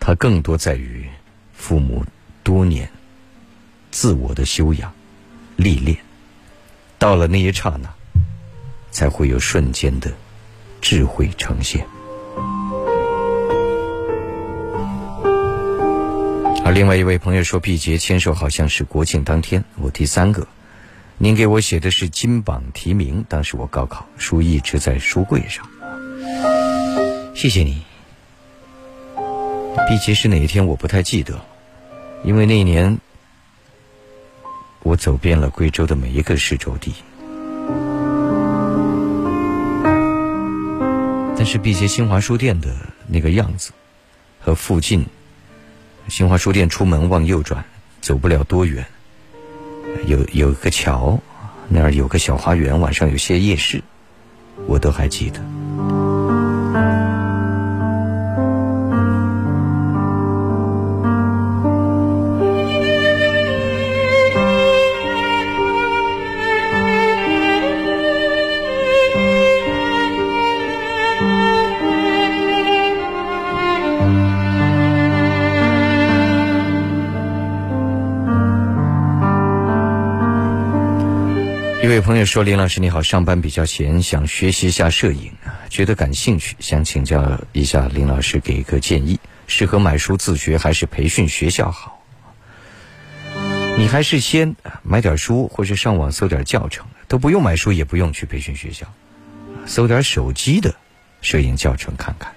[0.00, 1.06] 它更多在于
[1.52, 2.04] 父母
[2.42, 2.90] 多年
[3.92, 4.92] 自我的修养。
[5.58, 5.98] 历练，
[7.00, 7.92] 到了那一刹那，
[8.92, 10.12] 才会有瞬间的
[10.80, 11.84] 智慧呈现。
[16.64, 20.46] 而另外一位朋友说，毕节签售好像是国庆当天，我第三个。
[21.16, 25.68] 您给我写的是金榜题名，当时我高考书一直在书柜上。
[27.34, 27.82] 谢谢你。
[29.88, 31.40] 毕节是哪一天我不太记得，
[32.22, 33.00] 因为那一年。
[34.88, 36.94] 我走遍了贵州的每一个市州地，
[41.36, 42.74] 但是毕节新华书店的
[43.06, 43.72] 那个样子，
[44.40, 45.04] 和附近
[46.08, 47.62] 新华书店出门往右转，
[48.00, 48.86] 走不了多远，
[50.06, 51.20] 有有个桥，
[51.68, 53.82] 那儿有个小花园，晚上有些夜市，
[54.66, 55.57] 我都还记得。
[81.88, 92.04] 这位朋友说：“林老师你好，上班比较闲，想学习一下摄影啊，觉得感兴趣，想请教一下林老师，给一个建议，适合买书自学还是培训学校好？
[93.78, 98.86] 你还是先买点书，或者上网搜点教程，都不用买书，也不用去培训学校，
[99.64, 100.74] 搜点手机的
[101.22, 102.34] 摄影教程看看。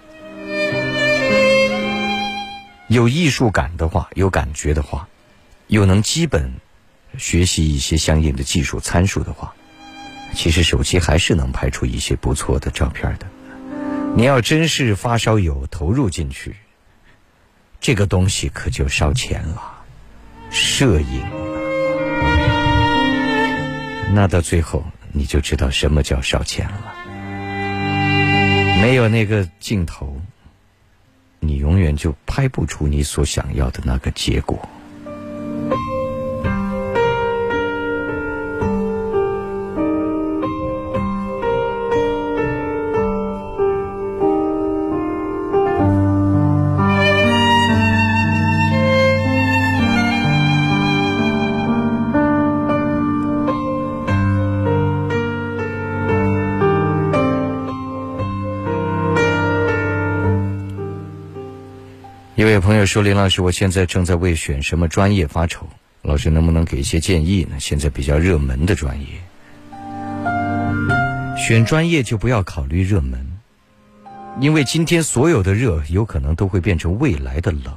[2.88, 5.10] 有艺术感的话，有感觉的话，
[5.68, 6.54] 又能基本。”
[7.18, 9.54] 学习一些相应的技术参数的话，
[10.34, 13.28] 其实手机还是能拍出一些不错的照片的。
[14.16, 16.56] 你要真是发烧友投入进去，
[17.80, 19.80] 这个东西可就烧钱了。
[20.50, 21.26] 摄影，
[24.14, 24.84] 那到最后
[25.14, 26.94] 你就知道什么叫烧钱了。
[28.82, 30.20] 没有那个镜头，
[31.40, 34.68] 你永远就拍不出你所想要的那个结果。
[62.62, 65.68] 朋友说：“林老师，我现在正在为选什么专业发愁，
[66.04, 67.60] 老师能不能给一些建议呢？
[67.60, 69.08] 现在比较热门的专业，
[71.36, 73.40] 选专业就不要考虑热门，
[74.40, 77.74] 因为今天所有的热有可能都会变成未来的冷。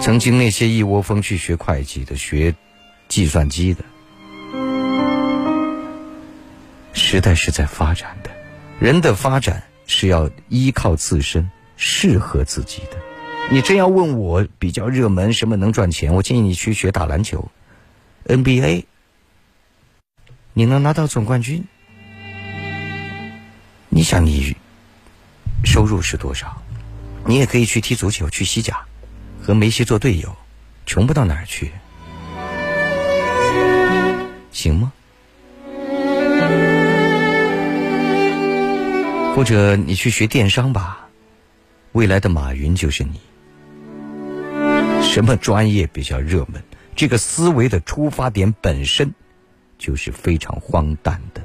[0.00, 2.54] 曾经那些一窝蜂去学会计的、学
[3.08, 3.84] 计算机的，
[6.92, 8.30] 时代是在发展的，
[8.80, 11.48] 人的发展是要依靠自身。”
[11.80, 12.98] 适合自己的，
[13.50, 17.48] 你真要问我比较热门什么能赚钱，我建议你去学打篮球
[18.26, 18.84] ，NBA，
[20.52, 21.64] 你能拿到总冠军。
[23.88, 24.56] 你想你
[25.64, 26.60] 收入是多少？
[27.24, 28.80] 你也可以去踢足球，去西甲，
[29.40, 30.36] 和梅西做队友，
[30.84, 31.70] 穷不到哪儿去，
[34.50, 34.92] 行吗？
[39.34, 41.07] 或者你去学电商吧。
[41.92, 43.20] 未来的马云就是你。
[45.02, 46.62] 什么专业比较热门？
[46.94, 49.14] 这个思维的出发点本身
[49.78, 51.42] 就是非常荒诞的。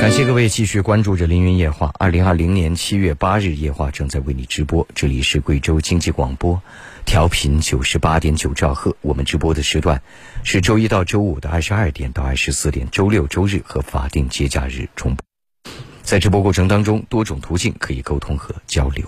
[0.00, 1.86] 感谢各位继续关注着《凌云夜话》。
[1.96, 4.86] 二零二零年七月八日，夜话正在为你直播。
[4.96, 6.60] 这里是贵州经济广播，
[7.04, 8.96] 调频九十八点九兆赫。
[9.00, 10.02] 我们直播的时段
[10.44, 15.24] 是周一到周五的二十二点到二十四点，周六、周日和法定节假日重播。
[16.02, 19.06] 在直播过程当中，多种途径可以沟通和交流。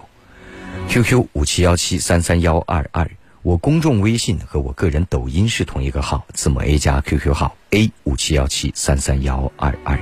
[0.88, 3.10] QQ 五七幺七三三幺二二，
[3.42, 9.98] 我公众微信和我个人抖音是同一个号，字母 A 加 QQ 号 A 五七幺七三三幺二二。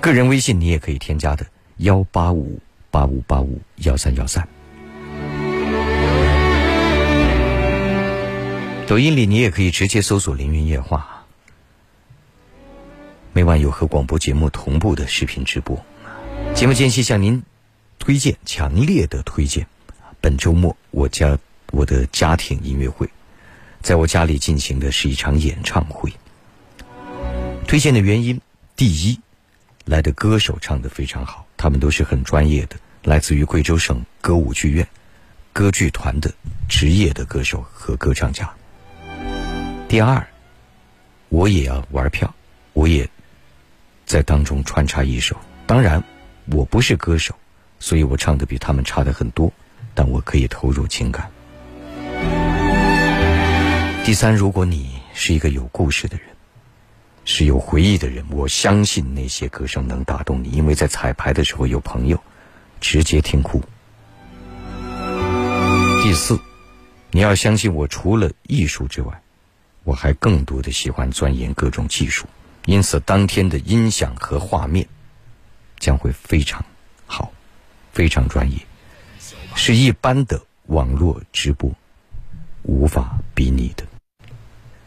[0.00, 1.46] 个人微信你也可以添加的
[1.76, 2.60] 幺八五
[2.90, 4.48] 八五八五幺三幺三。
[8.92, 11.24] 抖音里你也可以直接搜索“凌云夜话”，
[13.32, 15.82] 每晚有和广播节目同步的视频直播。
[16.54, 17.42] 节目间隙向您
[17.98, 19.66] 推荐，强烈的推荐，
[20.20, 21.38] 本周末我家
[21.70, 23.08] 我的家庭音乐会，
[23.80, 26.12] 在我家里进行的是一场演唱会。
[27.66, 28.42] 推荐的原因，
[28.76, 29.18] 第一，
[29.86, 34.86] 来的歌手唱的非常好，他们都是很专业的，来自于贵州省歌舞剧院
[35.54, 36.30] 歌剧团的
[36.68, 38.52] 职业的歌手和歌唱家。
[39.92, 40.26] 第二，
[41.28, 42.34] 我也要玩票，
[42.72, 43.06] 我也
[44.06, 45.36] 在当中穿插一首，
[45.66, 46.02] 当然。
[46.50, 47.34] 我不是歌手，
[47.78, 49.52] 所以我唱的比他们差的很多，
[49.92, 51.30] 但我可以投入情感。
[54.02, 56.26] 第三，如果你是一个有故事的人，
[57.26, 62.18] 是有回忆的人，我相信那些歌声能打动你，因为在彩排的时候有朋友
[62.80, 63.62] 直接听哭。
[66.02, 66.40] 第四，
[67.10, 69.21] 你要相信我，除了艺术之外，
[69.84, 72.26] 我还更多的喜欢钻研各种技术，
[72.66, 74.88] 因此当天的音响和画面。
[75.78, 76.64] 将会非常
[77.06, 77.32] 好，
[77.92, 78.58] 非常专业，
[79.56, 81.72] 是一般的网络直播
[82.62, 83.84] 无法比拟的。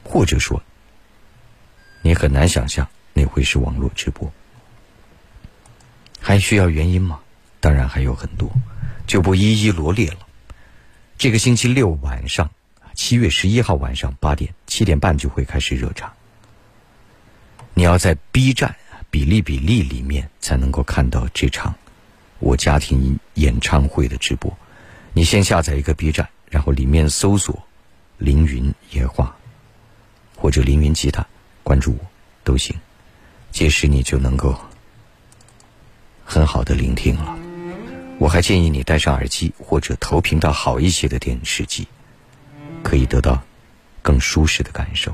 [0.06, 0.64] 或者说，
[2.02, 4.32] 你很难想象那会是网络直播。
[6.22, 7.20] 还需要原因吗？
[7.60, 8.50] 当然还有很多，
[9.06, 10.20] 就不一一罗列了。
[11.18, 12.52] 这个星期六晚上，
[12.96, 16.12] 七月十一号晚上八点七点半就会开始热场。
[17.76, 18.76] 你要在 B 站。
[19.12, 21.74] 比例比例里面才能够看到这场
[22.40, 24.54] 我家庭演唱会的直播。
[25.14, 27.66] 你先下载一个 B 站，然后里面搜索
[28.20, 29.34] “凌云野话”
[30.36, 31.26] 或者“凌云吉他”，
[31.64, 32.06] 关注我
[32.44, 32.76] 都行。
[33.54, 34.54] 届时你就能够
[36.26, 37.38] 很好的聆听了。
[38.18, 41.88] 我还建议你戴上耳机或者投屏到好一些的电视机，
[42.86, 43.41] 可以得到
[44.03, 45.12] 更舒适的感受。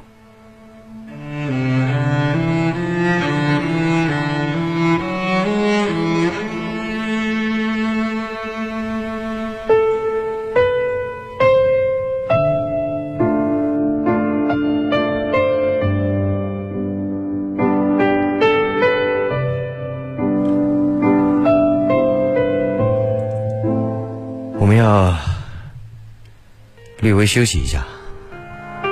[27.22, 27.86] 回休息一下，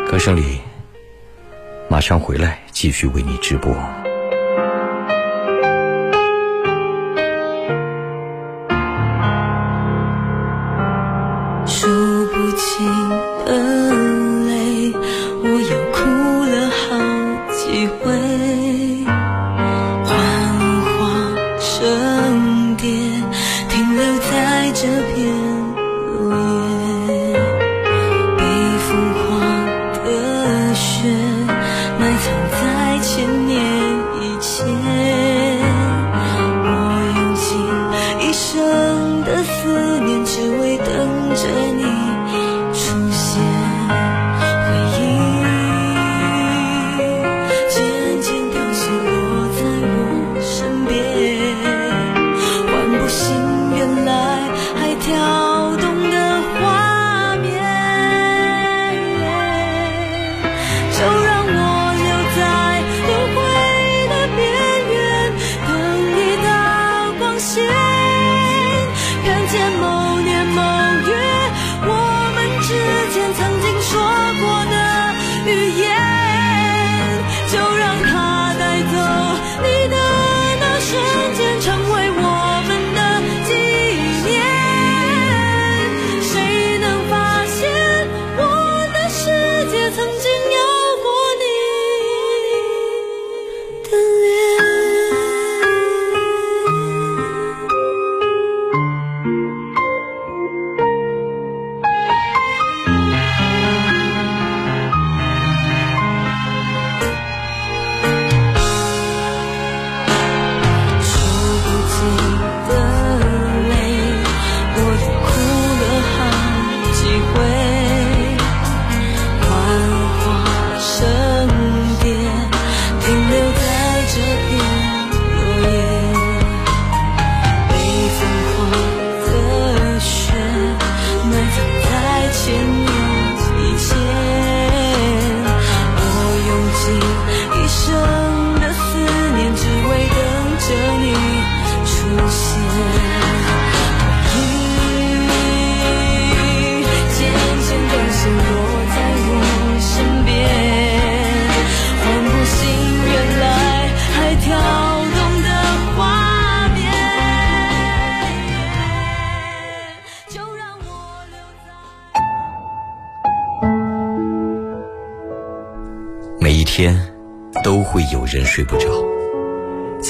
[0.07, 0.61] 歌声里
[1.89, 3.75] 马上回来，继续为你直播。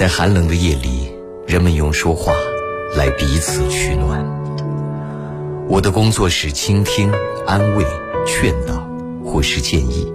[0.10, 1.10] 寒冷的夜里，
[1.48, 2.34] 人们用说话
[2.98, 4.26] 来彼此取暖。
[5.70, 7.14] 我的工作是倾听、
[7.46, 7.86] 安慰、
[8.26, 8.74] 劝导，
[9.24, 10.12] 或是建议。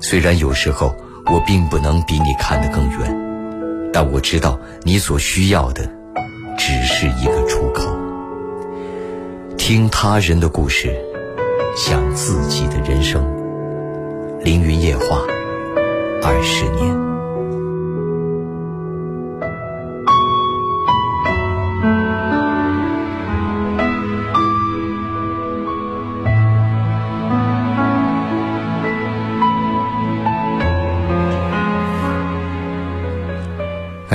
[0.00, 0.94] 虽然有时候
[1.26, 5.88] 我并不能比你看得更远，但我知道你所需要的
[6.58, 7.96] 只是一个出口。
[9.56, 10.94] 听他人的故事，
[11.76, 13.24] 想自己的人生。
[14.42, 15.20] 凌云夜话，
[16.22, 17.07] 二十年。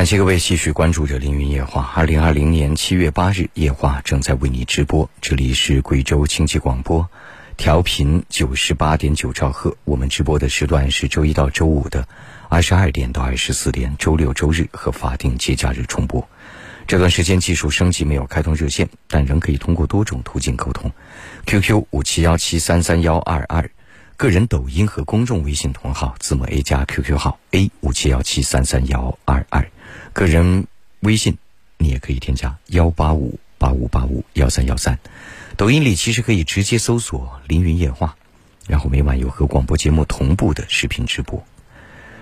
[0.04, 1.90] 感谢各位继续关注着凌云夜话。
[1.96, 5.10] 二零二零年七月八日，夜话正在为你直播。
[5.22, 7.08] 这里是贵州经济广播，
[7.56, 9.78] 调频九十八点九兆赫。
[9.86, 12.06] 我们直播的时段是周一到周五的
[12.50, 16.28] 二十二点到二十四点，周六周日和法定节假日重播。
[16.86, 20.92] 这段时间技术升级，没有开通热线，但仍可以通过多种途径沟通。
[21.46, 23.72] QQ 五七幺七三三幺二二，
[24.18, 29.66] 个人抖音和公众微信同号字母 A 加 QQ 号 A 五七幺七三三幺二二。
[30.14, 30.68] 个人
[31.02, 31.38] 微信，
[31.78, 35.00] 你也可以添加幺八五八五八五幺三幺三。
[35.58, 38.16] 抖音里其实可以直接搜索“凌云夜话”，
[38.68, 41.44] 然后每晚有和广播节目同步的视频直播。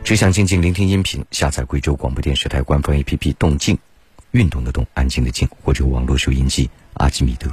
[0.04, 3.78] 只想静静聆听音频，下载贵州广播电视台官方 APP“ 动静”，
[4.32, 7.52] 运动的动，安静的静，或者网络收音机阿基米德。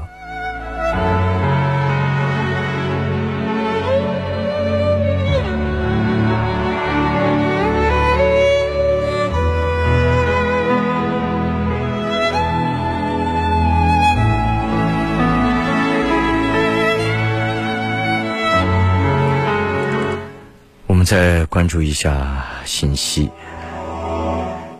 [21.09, 23.31] 再关注一下信息。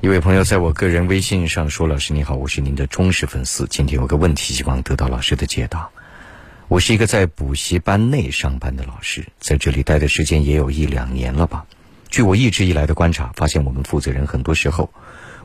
[0.03, 3.67] 一位朋友在我个人微信上说：“老师你好，我是您的忠实粉丝。
[3.71, 5.89] 今天有个问题，希望得到老师的解答。
[6.69, 11.65] 我是一个在补习班内上班的老师，在这里待的时间也有一两年了吧。
[12.11, 14.91] 据我一直以来的观察，发现我们负责人很多时候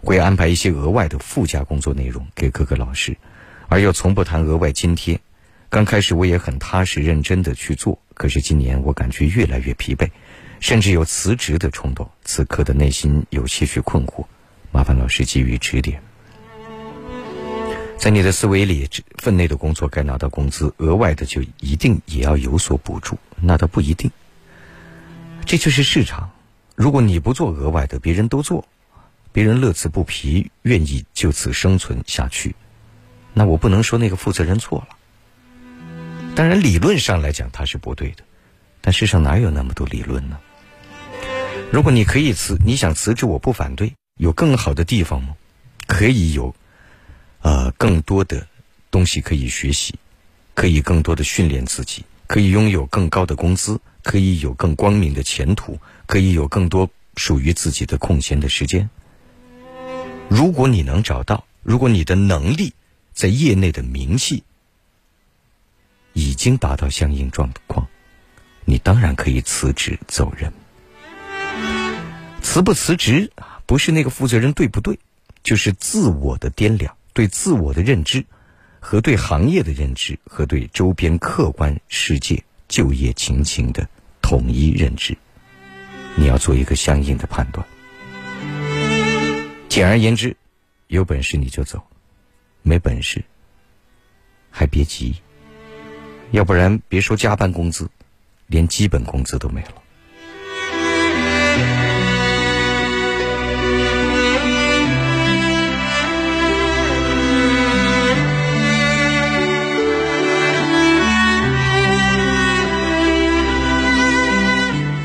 [0.01, 3.15] 会安排一些额外的附加工作内容给各个老师，
[3.69, 5.21] 而又从不谈额外津贴。
[5.69, 10.09] 刚开始我也很踏实认真的去做，可是今年我感觉越来越疲惫。”
[10.63, 14.25] 甚至有辞职的冲动，此刻的内心有些许困惑，
[14.71, 16.01] 麻烦老师给予指点。
[17.97, 24.09] 在你的思维里，分内的工作该拿到工资，额外的就一定也要有所补助，那倒不一定。
[25.45, 26.31] 这就是市场，
[26.75, 28.65] 如果你不做额外的，别人都做，
[29.33, 32.55] 别人乐此不疲，愿意就此生存下去，
[33.33, 34.95] 那我不能说那个负责人错了。
[36.35, 38.23] 当然，理论上来讲他是不对的，
[38.79, 40.39] 但世上哪有那么多理论呢？
[41.71, 43.93] 如果你可以辞，你想辞职，我不反对。
[44.19, 45.35] 有更好的地方吗？
[45.87, 46.55] 可以有，
[47.41, 48.47] 呃，更多的
[48.91, 49.95] 东西可以学习，
[50.53, 58.87] 可以更多的训练自己，可以拥有更高的工资，可以有更光明的前途，可以有更多属于自己的空闲的时间。
[60.29, 62.73] 如果你能找到，如果你的能力
[63.13, 64.43] 在业内的名气
[66.13, 67.87] 已经达到相应状况，
[68.63, 70.53] 你当然可以辞职走人。
[72.43, 73.31] 辞不辞职，
[73.65, 74.99] 不是那个负责人对不对，
[75.41, 78.23] 就是自我的掂量，对自我的认知，
[78.79, 83.87] 和对行业的认知，和对周边客观世界就业情形的
[84.21, 85.17] 统一认知，
[86.15, 87.65] 你要做一个相应的判断。
[89.69, 90.35] 简而言之，
[90.87, 91.81] 有本事你就走，
[92.61, 93.23] 没本事
[94.51, 95.15] 还别急，
[96.29, 97.89] 要不然别说加班工资，
[98.45, 99.82] 连基本工资都没了。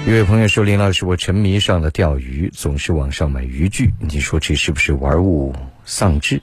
[0.09, 3.93] 一位朋友说：“林老师，我沉迷上了钓鱼，总是网上买渔具。
[4.01, 5.55] 你说这是不是玩物
[5.85, 6.40] 丧志？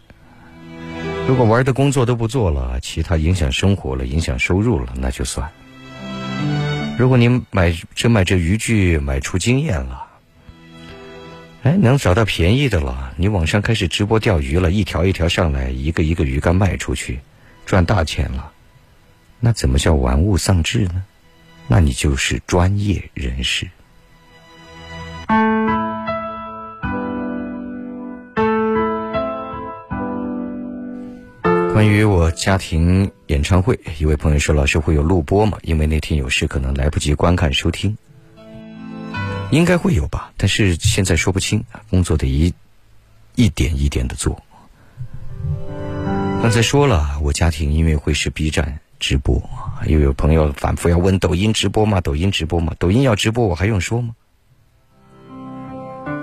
[1.28, 5.50] 如果玩的工作都不做了，其他影响生活了，影响收入了，那就算。
[7.00, 10.06] 如果您买真买这渔具买出经验了，
[11.64, 17.20] 哎，能找到便宜的了，你网上开始直播钓鱼了，一条一条上来，一个一个鱼竿卖出去，
[17.66, 18.52] 赚大钱了，
[19.40, 21.04] 那怎么叫玩物丧志呢？”
[21.68, 23.68] 那你就是专业人士。
[31.74, 35.58] 关于我家庭演唱会，一位朋友说：“老师会有录播吗？
[35.64, 37.98] 因为那天有事，可能来不及观看收听。”
[39.52, 42.54] 应该会有吧，但是现在说不清，工作得一
[43.36, 44.42] 一点一点的做。
[46.42, 49.42] 刚才说了，我家庭音乐会是 B 站直播，
[49.88, 52.02] 又有朋友反复要问抖音直播吗？
[52.02, 52.74] 抖音直播吗？
[52.80, 54.16] 抖音要直播，我还用说吗？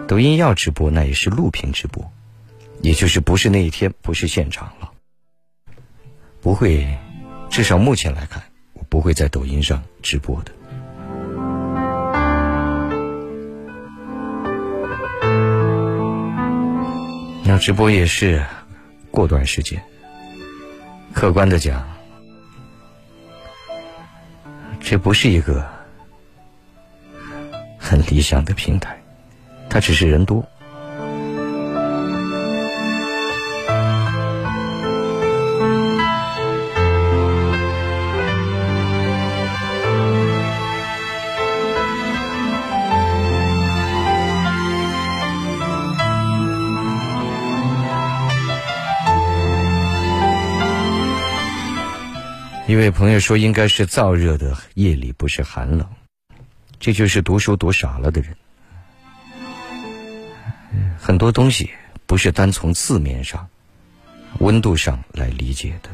[0.08, 2.12] 抖音要直播，那也是录屏直播，
[2.80, 4.90] 也就是不是那一天，不是现场了，
[6.40, 6.86] 不会，
[7.48, 8.42] 至少目前来看，
[8.74, 10.52] 我不会在抖音上直播的。
[17.44, 18.44] 那直播也是
[19.10, 19.82] 过段时间。
[21.12, 21.86] 客观的讲，
[24.82, 25.66] 这不是一个
[27.78, 29.00] 很理想的平台，
[29.70, 30.44] 它只是人多。
[52.72, 55.86] 一位朋友说：“应该是燥热的夜里，不是寒冷。”
[56.80, 58.34] 这就是读书读傻了的人。
[60.98, 61.70] 很多东西
[62.06, 63.46] 不是单从字面上、
[64.38, 65.90] 温度上来理解的。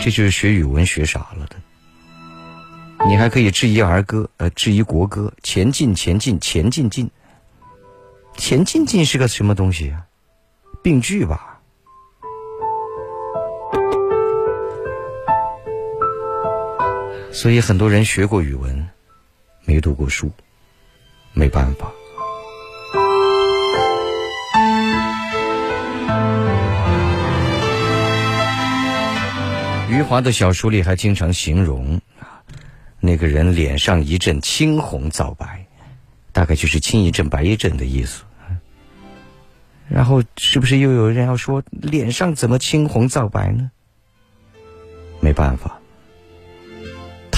[0.00, 1.56] 这就是学语文学傻了的。
[3.06, 7.10] 你还可以质疑儿歌，呃，质疑国歌，前进，前进，前进进。
[8.38, 10.06] 前进进是个什么东西啊？
[10.82, 11.51] 病句吧。
[17.32, 18.88] 所以很多人学过语文，
[19.64, 20.30] 没读过书，
[21.32, 21.90] 没办法。
[29.90, 32.40] 余华的小说里还经常形容啊，
[33.00, 35.66] 那个人脸上一阵青红皂白，
[36.32, 38.22] 大概就是青一阵白一阵的意思。
[39.88, 43.70] 然后是不是又有人要说脸上怎么青红皂白呢？
[45.20, 45.81] 没办法，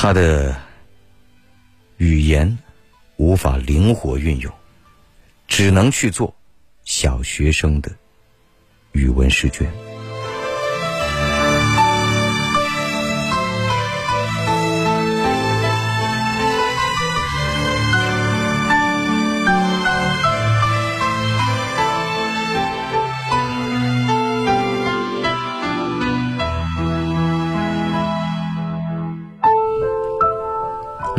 [0.04, 0.54] 他的
[1.96, 2.58] 语言
[3.16, 4.52] 无法灵活运用，
[5.48, 6.36] 只能去做
[6.84, 7.90] 小学生的
[8.92, 9.66] 语文试卷。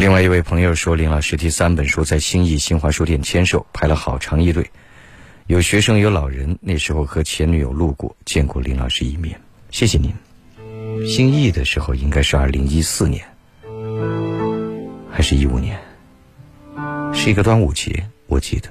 [0.06, 4.69] 另外一位朋友说，林老师第三本书在新义新华书店签售，排了好长一队，
[5.48, 6.60] 有学生有老人。
[6.61, 9.41] 那时候和前女友路过，见过林老师一面，
[9.72, 10.14] 谢谢您。
[11.07, 13.26] 新义的时候应该是二零一四年，
[15.11, 15.76] 还是一五年？
[17.11, 18.69] 是一个端午节，我记得。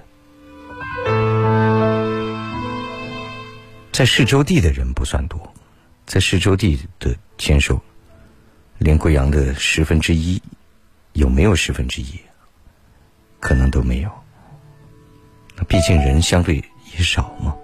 [3.91, 5.53] 在市州地的人不算多，
[6.07, 7.83] 在市州地的签售，
[8.79, 10.41] 连贵阳的十分之一。
[11.15, 12.21] 有没有十分之一？
[13.41, 14.11] 可能都没有。
[15.57, 17.57] 那毕竟人相对也少嘛。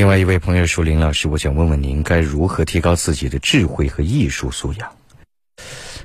[0.00, 4.96] 另外一位朋友说：“林老师，我想问问您，该如何提高自己的智慧和艺术素养？”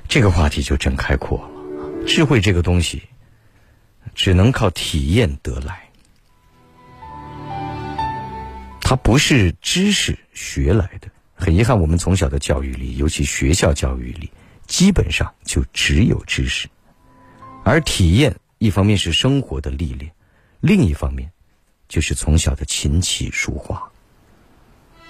[0.06, 2.04] 这个话题就真开阔了。
[2.06, 3.04] 智慧这个东西，
[4.14, 5.88] 只能靠体验得来，
[8.82, 11.08] 它不是知识学来的。
[11.34, 14.30] 很遗憾，我们从小的教育里，尤其学校教育里，
[14.66, 16.68] 基本上就只有知识，
[17.64, 20.12] 而体验一方面是生活的历练，
[20.60, 21.32] 另一方面。
[21.88, 23.90] 就是从小的琴棋书画，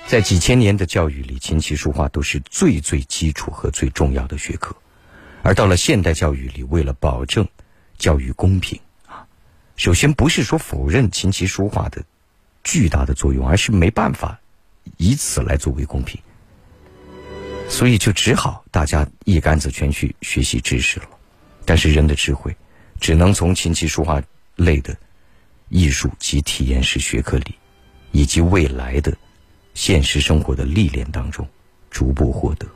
[0.07, 4.77] 在几千年的教育里，琴棋书画都是最最基础和最重要的学科。
[5.43, 7.49] 而到了现代教育里，为了保证
[7.99, 9.27] 教育公平啊，
[9.77, 12.05] 首先不是说否认琴棋书画的
[12.63, 14.41] 巨大的作用，而是没办法
[14.97, 16.21] 以此来作为公平，
[17.69, 21.09] 所以就只好大家一竿子全去学习知识了。
[21.65, 22.55] 但是人的智慧，
[23.01, 24.23] 只能从琴棋书画
[24.57, 24.97] 类的。
[25.69, 27.55] 艺术及体验式学科里，
[28.13, 29.17] 以及未来的
[29.75, 31.47] 现实生活的历练当中，
[31.91, 32.67] 逐步获得。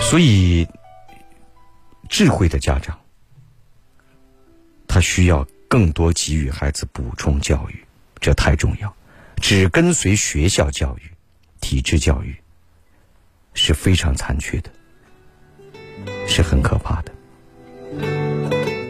[0.00, 0.66] 所以，
[2.08, 2.98] 智慧的家长，
[4.86, 7.84] 他需要更多给予孩子补充教育。
[8.20, 8.94] 这太重要。
[9.42, 11.02] 只跟随学校教育、
[11.60, 12.34] 体制教育
[13.52, 14.70] 是非常残缺的，
[16.26, 17.12] 是很可怕的。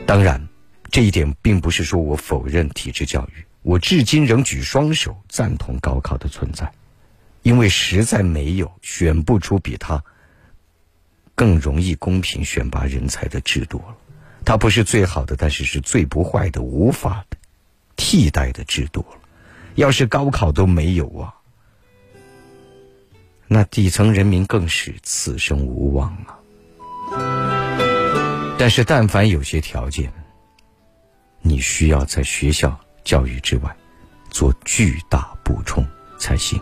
[0.07, 0.41] 当然，
[0.91, 6.73] 这一点并不是说我否认体制教育，我至今仍举双手赞同高考的存在，
[7.43, 10.03] 因为实在没有选不出比它
[11.35, 13.97] 更容易公平选拔人才的制度了。
[14.45, 17.25] 它不是最好的，但是是最不坏的、无法
[17.97, 19.19] 替代的制度了。
[19.75, 21.35] 要是高考都没有啊，
[23.49, 26.39] 那底层人民更是此生无望啊。
[28.57, 30.13] 但是，但凡有些条件，
[31.49, 33.77] 你需要在学校教育之外
[34.31, 35.87] 做巨大补充
[36.19, 36.61] 才行。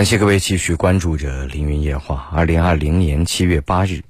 [0.00, 2.30] 感谢各位继续关注着《凌云夜话》。
[2.34, 4.00] 二零二零年七月八日，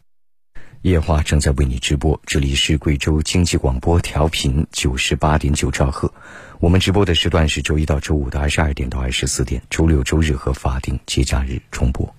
[0.82, 2.20] 夜话正在为你直播。
[2.24, 6.14] 这里是贵州经济广播，调频九十八点九兆赫。
[6.60, 12.14] 我们直播的时段是周一到周五的二十二点到二十四点，周六、周日和法定节假日重播。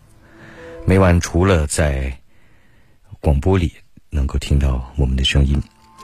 [0.85, 2.19] 每晚除了在
[3.21, 3.71] 广播里
[4.09, 5.57] 能够听到我们的声音，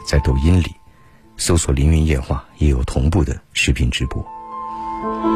[0.08, 0.72] 在抖音里
[1.36, 4.26] 搜索“凌云夜话”也有同步的视频直播。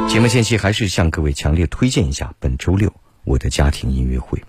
[0.08, 2.92] 节目间隙还是向各位强烈推荐一下本周六
[3.24, 4.42] 我的家庭音乐会。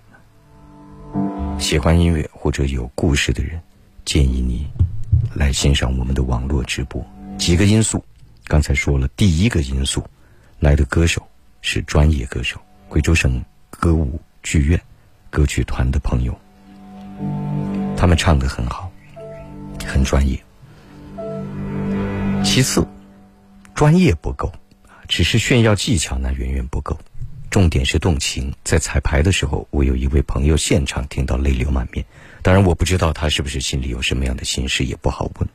[1.57, 3.61] 喜欢音乐或者有故事的人，
[4.03, 4.67] 建议你
[5.33, 7.05] 来欣赏我们的网络直播。
[7.37, 8.03] 几个因素，
[8.45, 10.03] 刚才说了，第一个因素，
[10.59, 11.21] 来的歌手
[11.61, 14.81] 是专业歌手，贵州省歌舞剧院
[15.29, 16.37] 歌剧团的朋友，
[17.95, 18.91] 他们唱的很好，
[19.85, 20.37] 很专业。
[22.43, 22.85] 其次，
[23.73, 24.51] 专业不够。
[25.15, 26.97] 只是炫耀技巧那远远不够，
[27.51, 28.51] 重点是动情。
[28.63, 32.03] 在彩排的时候，我有一位朋友现场听到泪流满面，
[32.41, 35.47] 当然我不知道他是不是心里有什么样的心事，也不好问。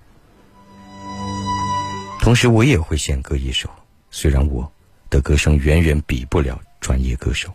[2.21, 3.69] 同时，我也会献歌一首，
[4.13, 4.73] 虽然我
[5.11, 7.53] 的歌声远远比不了专业歌手，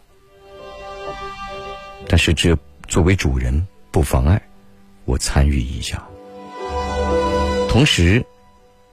[2.09, 2.53] 但是这
[2.85, 4.41] 作为主人不妨碍
[5.05, 6.05] 我参与一下。
[7.69, 8.21] 同时，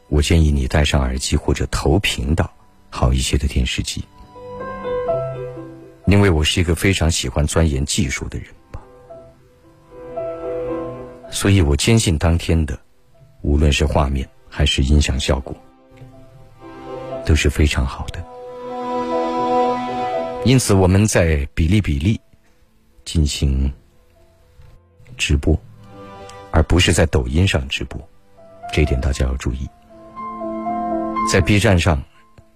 [0.07, 2.49] 我建议你戴上耳机或者投屏到。
[2.91, 4.05] 好一些的电视机，
[6.07, 8.83] 因为我是一个非常喜欢钻研技术的人吧，
[11.31, 12.79] 所以我坚信当天的，
[13.43, 15.57] 无论是画面还是音响效果，
[17.25, 18.23] 都是非常好的。
[20.45, 22.21] 因此我们在比例比例
[23.05, 23.73] 进行
[25.17, 25.59] 直播，
[26.51, 28.01] 而不是在抖音上直播，
[28.73, 29.67] 这一点大家要注意。
[31.33, 32.03] 在 B 站上。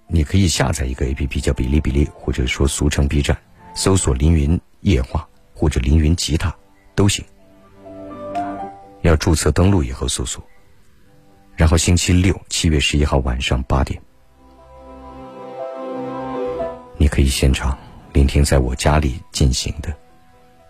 [0.06, 3.36] 你可以下载一个 A P P 叫比例比例，或者说俗称 B 站，
[3.74, 6.55] 搜索“凌云夜话”或者“凌云吉他”
[6.94, 7.24] 都行。
[9.02, 10.43] 要注册登录以后搜索，
[11.56, 14.01] 然后星期六七月十一号晚上八点，
[16.97, 17.76] 你可以现场
[18.12, 19.94] 聆听在我家里进行的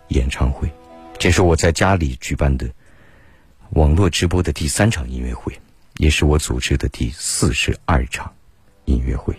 [0.09, 0.69] 演唱会。
[1.17, 2.69] 这是我在家里举办的
[3.71, 5.57] 网络直播的第三场音乐会，
[5.97, 8.33] 也是我组织的第四十二场。
[8.85, 9.35] 音乐会。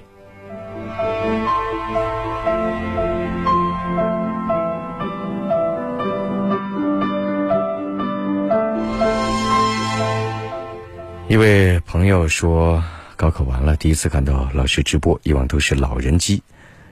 [11.28, 12.82] 一位朋友说，
[13.16, 16.42] 高考完了，第一次看到老师直播，以往都是老人机，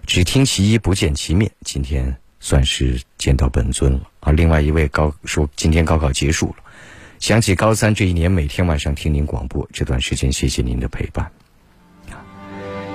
[0.06, 4.00] 只听其一不见其面，今天算是见到本尊了。
[4.20, 6.56] 而另外一位高说，今天高考结束了，
[7.20, 11.30] 想起高三这一年，每天晚上听您广播，这段时间谢谢您的陪伴，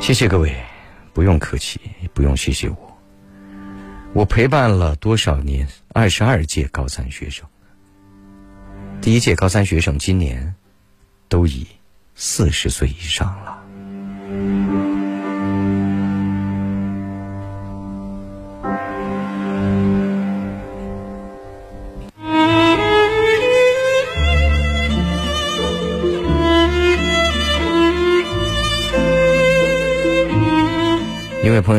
[0.01, 0.55] 谢谢各位，
[1.13, 1.79] 不用客气，
[2.13, 2.97] 不用谢谢我，
[4.13, 5.67] 我陪伴了多少年？
[5.93, 7.45] 二十二届高三学生，
[9.01, 10.55] 第一届高三学生今年
[11.27, 11.67] 都已
[12.15, 14.88] 四十岁以上了。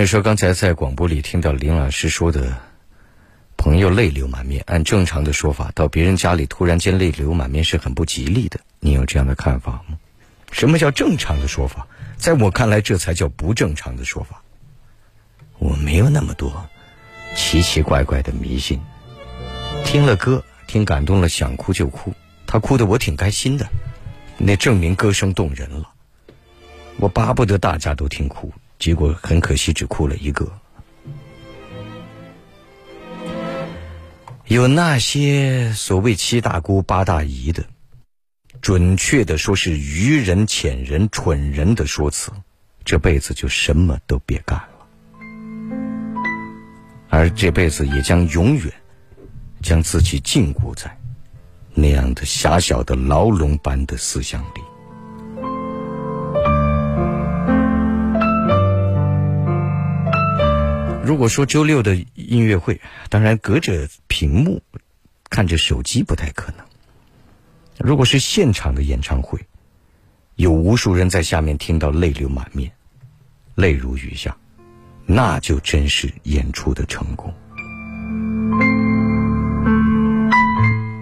[0.01, 2.57] 位说，刚才在广播里听到林老师说的，
[3.59, 4.65] 朋友泪流满面。
[4.67, 8.59] 按正常的说法，到别人家里突然间泪流满面是很不吉利的。
[8.79, 9.99] 你有这样的看法吗？
[10.53, 11.87] 什么叫正常的说法？
[12.17, 14.43] 在我看来，这才叫不正常的说法。
[15.59, 16.67] 我没有那么多
[17.37, 18.81] 奇奇怪怪的迷信。
[19.85, 22.15] 听了歌，听感动了，想哭就哭。
[22.47, 23.69] 他哭的我挺开心的，
[24.39, 25.91] 那证明歌声动人了。
[26.97, 28.51] 我巴不得大家都听哭。
[28.81, 30.51] 结果很可惜，只哭了一个。
[34.47, 37.65] 有那些所谓七大姑八大姨的，
[38.61, 42.33] 准确的说是愚人、浅人、蠢人的说辞，
[42.85, 44.87] 这辈子就什么都别干了，
[47.11, 48.73] 而这辈子也将永远
[49.63, 50.99] 将自己禁锢在
[51.75, 54.61] 那样的狭小的牢笼般的思想里。
[61.11, 64.63] 如果说周六的音乐会，当然隔着屏幕
[65.29, 66.65] 看着手机不太可能。
[67.79, 69.41] 如果是现场的演唱会，
[70.37, 72.71] 有无数人在下面听到泪流满面、
[73.57, 74.37] 泪如雨下，
[75.05, 77.35] 那就真是演出的成功。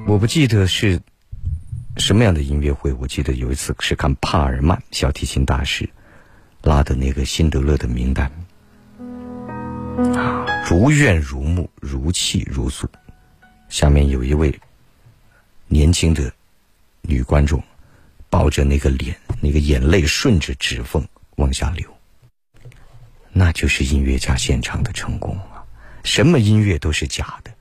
[0.06, 1.02] 我不记得是
[1.98, 5.86] 什么样的音乐会，我记得有一次是看帕尔曼小提琴大师
[6.62, 8.32] 拉的那个辛德勒的名单。
[9.98, 12.88] 啊，如怨如慕，如泣如诉。
[13.68, 14.56] 下面有一位
[15.66, 16.32] 年轻的
[17.02, 17.60] 女观众，
[18.30, 21.04] 抱着那个脸，那个眼泪顺着指缝
[21.36, 21.92] 往下流。
[23.32, 25.64] 那就是音乐家现场的成功啊！
[26.04, 27.52] 什么音乐都是假的，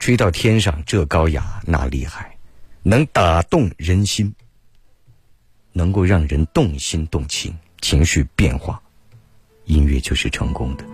[0.00, 2.36] 吹到天上这高雅那厉害，
[2.82, 4.34] 能打动人心，
[5.72, 8.82] 能够让人动心动情，情绪变化，
[9.66, 10.84] 音乐就是成功的。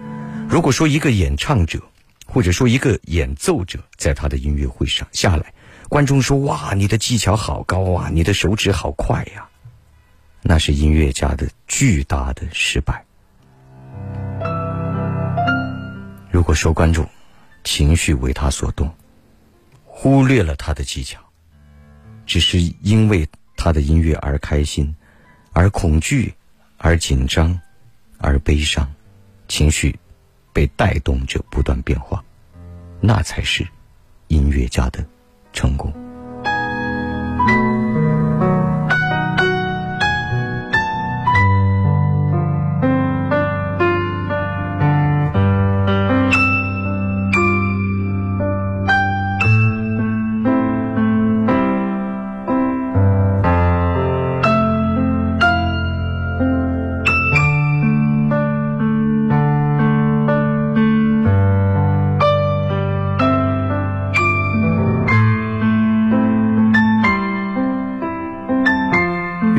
[0.48, 1.82] 如果说一个演唱者，
[2.24, 5.52] 或者说一个演奏者，在他的音乐会上下来，
[5.88, 9.48] 观众说：“哇，你的技巧好高啊，你的手指好快呀！”
[10.42, 13.04] 那是音乐家的巨大的失败。
[16.30, 17.08] 如果说观众
[17.64, 18.94] 情绪为他所动，
[19.84, 21.20] 忽略了他的技巧，
[22.24, 24.94] 只是因为他的音乐而开心，
[25.52, 26.34] 而恐惧，
[26.78, 27.60] 而紧张，
[28.18, 28.88] 而悲伤，
[29.48, 29.98] 情绪。
[30.56, 32.24] 被带动着不断变化，
[32.98, 33.68] 那才是
[34.28, 35.04] 音乐家的
[35.52, 35.92] 成功。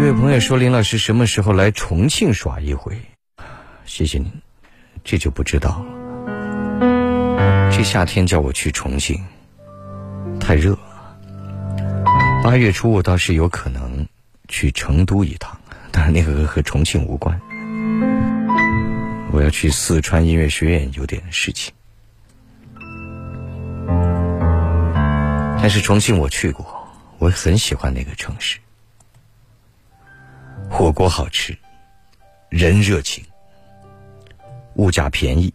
[0.07, 2.97] 有朋友说林老师什么时候来重庆耍一回？
[3.85, 4.31] 谢谢您，
[5.03, 7.69] 这就不知道了。
[7.69, 9.21] 这夏天叫我去重庆，
[10.39, 10.79] 太热了。
[12.41, 14.07] 八月初我倒是有可能
[14.47, 15.59] 去成都一趟，
[15.91, 17.37] 当然那个和重庆无关。
[19.33, 21.73] 我要去四川音乐学院有点事情，
[25.57, 26.87] 但是重庆我去过，
[27.19, 28.57] 我很喜欢那个城市。
[30.69, 31.57] 火锅好吃，
[32.49, 33.23] 人热情，
[34.75, 35.51] 物价便宜，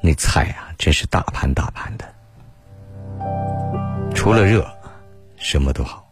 [0.00, 2.14] 那菜啊真是大盘大盘的。
[4.14, 4.68] 除了热，
[5.36, 6.09] 什么都好。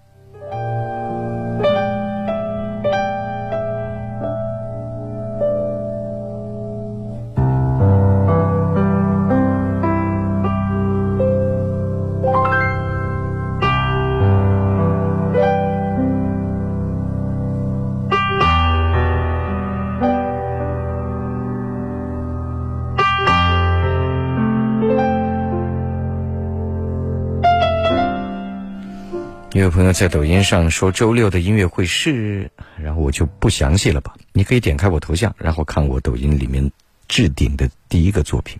[29.93, 34.15] 在抖音上说周六的音乐会是，然后我就不详细了吧。
[34.32, 36.70] 你可以点开我头像，然后看我抖音里面
[37.06, 38.59] 置顶的第一个作品。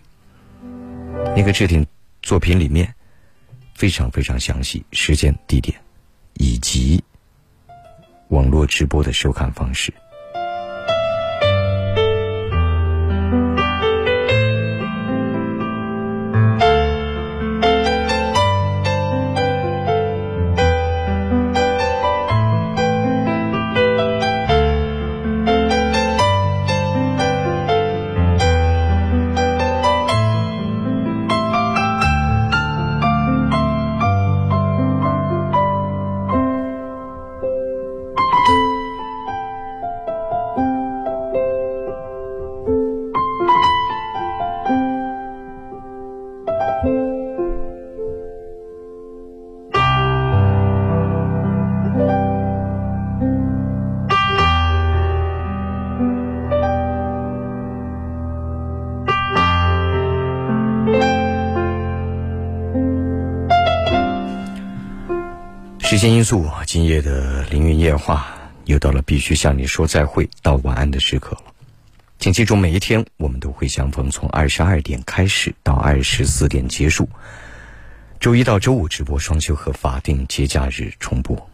[1.35, 1.85] 那个置顶
[2.21, 2.93] 作品里面
[3.75, 5.77] 非常非常详细，时间、地点
[6.33, 7.03] 以及
[8.29, 9.93] 网络直播的收看方式。
[65.99, 71.53] 间因素，今夜的凌云夜话又到了必须向你说再会、道晚安的时刻了。
[72.19, 77.09] 请记住，每一天我们都会相逢，从二十二点开始到二十四点结束。
[78.21, 81.49] 周一到周五直播双休和法定节假日重播。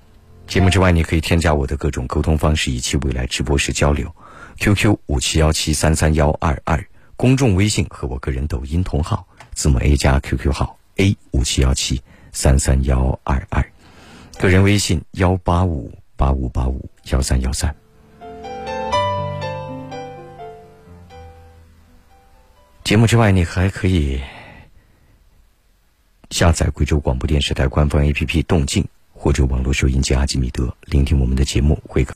[0.45, 4.15] 节目之外，你可以添加我的各种沟通方式，以及未来直播时交流。
[4.59, 13.72] QQ 五七幺七三三幺二二，公众微信和我个人抖音同号，字母 A 加 QQ 号 A 五七幺七三三幺二二。
[14.38, 17.74] 个人微信幺八五八五八五幺三幺三。
[22.84, 24.22] 节目之外，你还可以
[26.30, 28.84] 下载贵州广播电视台官方 APP《动静》
[29.14, 32.06] 或者网络收音机阿基米德，聆听我们的节目，会。